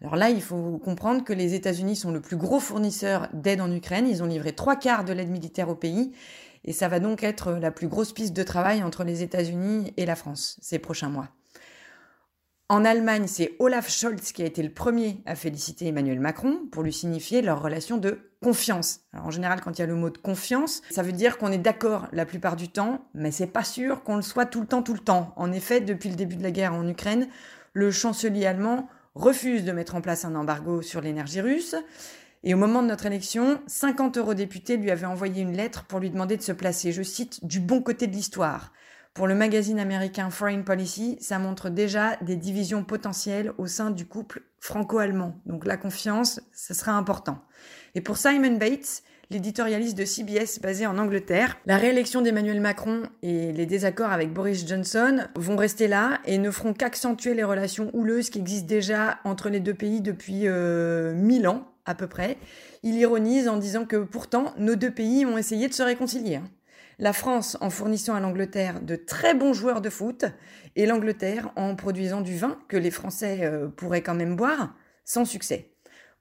[0.00, 3.70] Alors là, il faut comprendre que les États-Unis sont le plus gros fournisseur d'aide en
[3.70, 4.08] Ukraine.
[4.08, 6.12] Ils ont livré trois quarts de l'aide militaire au pays
[6.64, 10.06] et ça va donc être la plus grosse piste de travail entre les États-Unis et
[10.06, 11.28] la France ces prochains mois.
[12.70, 16.82] En Allemagne, c'est Olaf Scholz qui a été le premier à féliciter Emmanuel Macron pour
[16.82, 19.00] lui signifier leur relation de confiance.
[19.12, 21.58] en général, quand il y a le mot de confiance, ça veut dire qu'on est
[21.58, 24.82] d'accord la plupart du temps, mais c'est pas sûr qu'on le soit tout le temps,
[24.82, 25.34] tout le temps.
[25.36, 27.28] En effet, depuis le début de la guerre en Ukraine,
[27.74, 31.76] le chancelier allemand refuse de mettre en place un embargo sur l'énergie russe.
[32.44, 36.08] Et au moment de notre élection, 50 eurodéputés lui avaient envoyé une lettre pour lui
[36.08, 38.72] demander de se placer, je cite, du bon côté de l'histoire.
[39.14, 44.06] Pour le magazine américain Foreign Policy, ça montre déjà des divisions potentielles au sein du
[44.06, 45.36] couple franco-allemand.
[45.46, 47.38] Donc la confiance, ce sera important.
[47.94, 53.52] Et pour Simon Bates, l'éditorialiste de CBS basé en Angleterre, la réélection d'Emmanuel Macron et
[53.52, 58.30] les désaccords avec Boris Johnson vont rester là et ne feront qu'accentuer les relations houleuses
[58.30, 62.36] qui existent déjà entre les deux pays depuis euh, mille ans à peu près.
[62.82, 66.40] Il ironise en disant que pourtant nos deux pays ont essayé de se réconcilier.
[66.98, 70.24] La France en fournissant à l'Angleterre de très bons joueurs de foot
[70.76, 74.74] et l'Angleterre en produisant du vin que les Français euh, pourraient quand même boire
[75.04, 75.70] sans succès.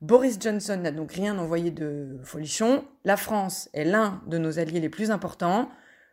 [0.02, 2.84] Boris Johnson n'a donc rien envoyé de folichon.
[3.06, 5.70] La France est l'un de nos alliés les plus importants.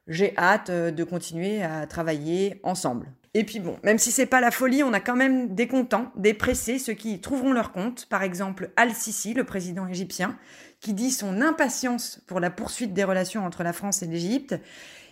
[0.06, 3.12] J'ai hâte euh, de continuer à travailler ensemble.
[3.32, 6.10] Et puis bon, même si c'est pas la folie, on a quand même des contents,
[6.16, 8.06] des pressés, ceux qui trouveront leur compte.
[8.06, 10.36] Par exemple, Al-Sisi, le président égyptien,
[10.80, 14.58] qui dit son impatience pour la poursuite des relations entre la France et l'Égypte.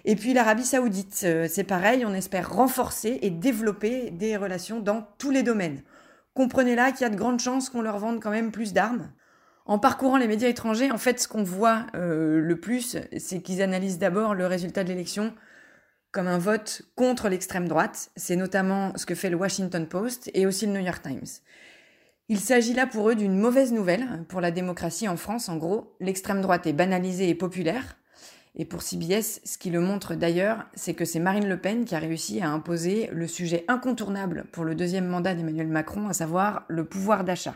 [0.04, 5.06] Et puis l'Arabie saoudite, euh, c'est pareil, on espère renforcer et développer des relations dans
[5.18, 5.82] tous les domaines.
[6.34, 9.10] Comprenez là qu'il y a de grandes chances qu'on leur vende quand même plus d'armes.
[9.66, 13.60] En parcourant les médias étrangers, en fait, ce qu'on voit euh, le plus, c'est qu'ils
[13.60, 15.34] analysent d'abord le résultat de l'élection
[16.10, 18.10] comme un vote contre l'extrême droite.
[18.16, 21.26] C'est notamment ce que fait le Washington Post et aussi le New York Times.
[22.30, 25.48] Il s'agit là pour eux d'une mauvaise nouvelle pour la démocratie en France.
[25.48, 27.96] En gros, l'extrême droite est banalisée et populaire.
[28.54, 31.94] Et pour CBS, ce qui le montre d'ailleurs, c'est que c'est Marine Le Pen qui
[31.94, 36.66] a réussi à imposer le sujet incontournable pour le deuxième mandat d'Emmanuel Macron, à savoir
[36.68, 37.54] le pouvoir d'achat.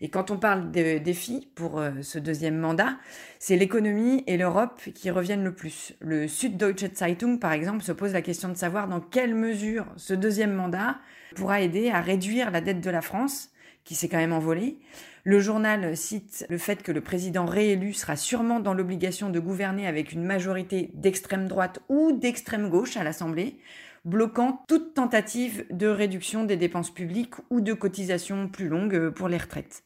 [0.00, 2.98] Et quand on parle de défis pour euh, ce deuxième mandat,
[3.40, 5.94] c'est l'économie et l'Europe qui reviennent le plus.
[5.98, 10.14] Le Süddeutsche Zeitung, par exemple, se pose la question de savoir dans quelle mesure ce
[10.14, 10.98] deuxième mandat
[11.34, 13.50] pourra aider à réduire la dette de la France
[13.86, 14.76] qui s'est quand même envolé.
[15.24, 19.86] Le journal cite le fait que le président réélu sera sûrement dans l'obligation de gouverner
[19.86, 23.58] avec une majorité d'extrême droite ou d'extrême gauche à l'Assemblée,
[24.04, 29.38] bloquant toute tentative de réduction des dépenses publiques ou de cotisations plus longues pour les
[29.38, 29.82] retraites.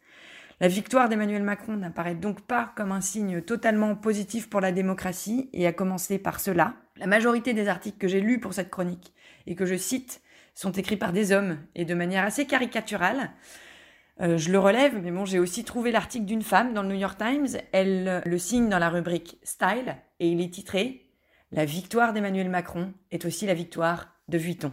[0.60, 5.48] La victoire d'Emmanuel Macron n'apparaît donc pas comme un signe totalement positif pour la démocratie,
[5.54, 6.74] et à commencer par cela.
[6.98, 9.14] La majorité des articles que j'ai lus pour cette chronique,
[9.46, 10.20] et que je cite,
[10.54, 13.30] sont écrits par des hommes, et de manière assez caricaturale.
[14.20, 17.00] Euh, je le relève, mais bon, j'ai aussi trouvé l'article d'une femme dans le New
[17.00, 17.60] York Times.
[17.72, 21.06] Elle le signe dans la rubrique Style, et il est titré
[21.52, 24.72] La victoire d'Emmanuel Macron est aussi la victoire de Vuitton.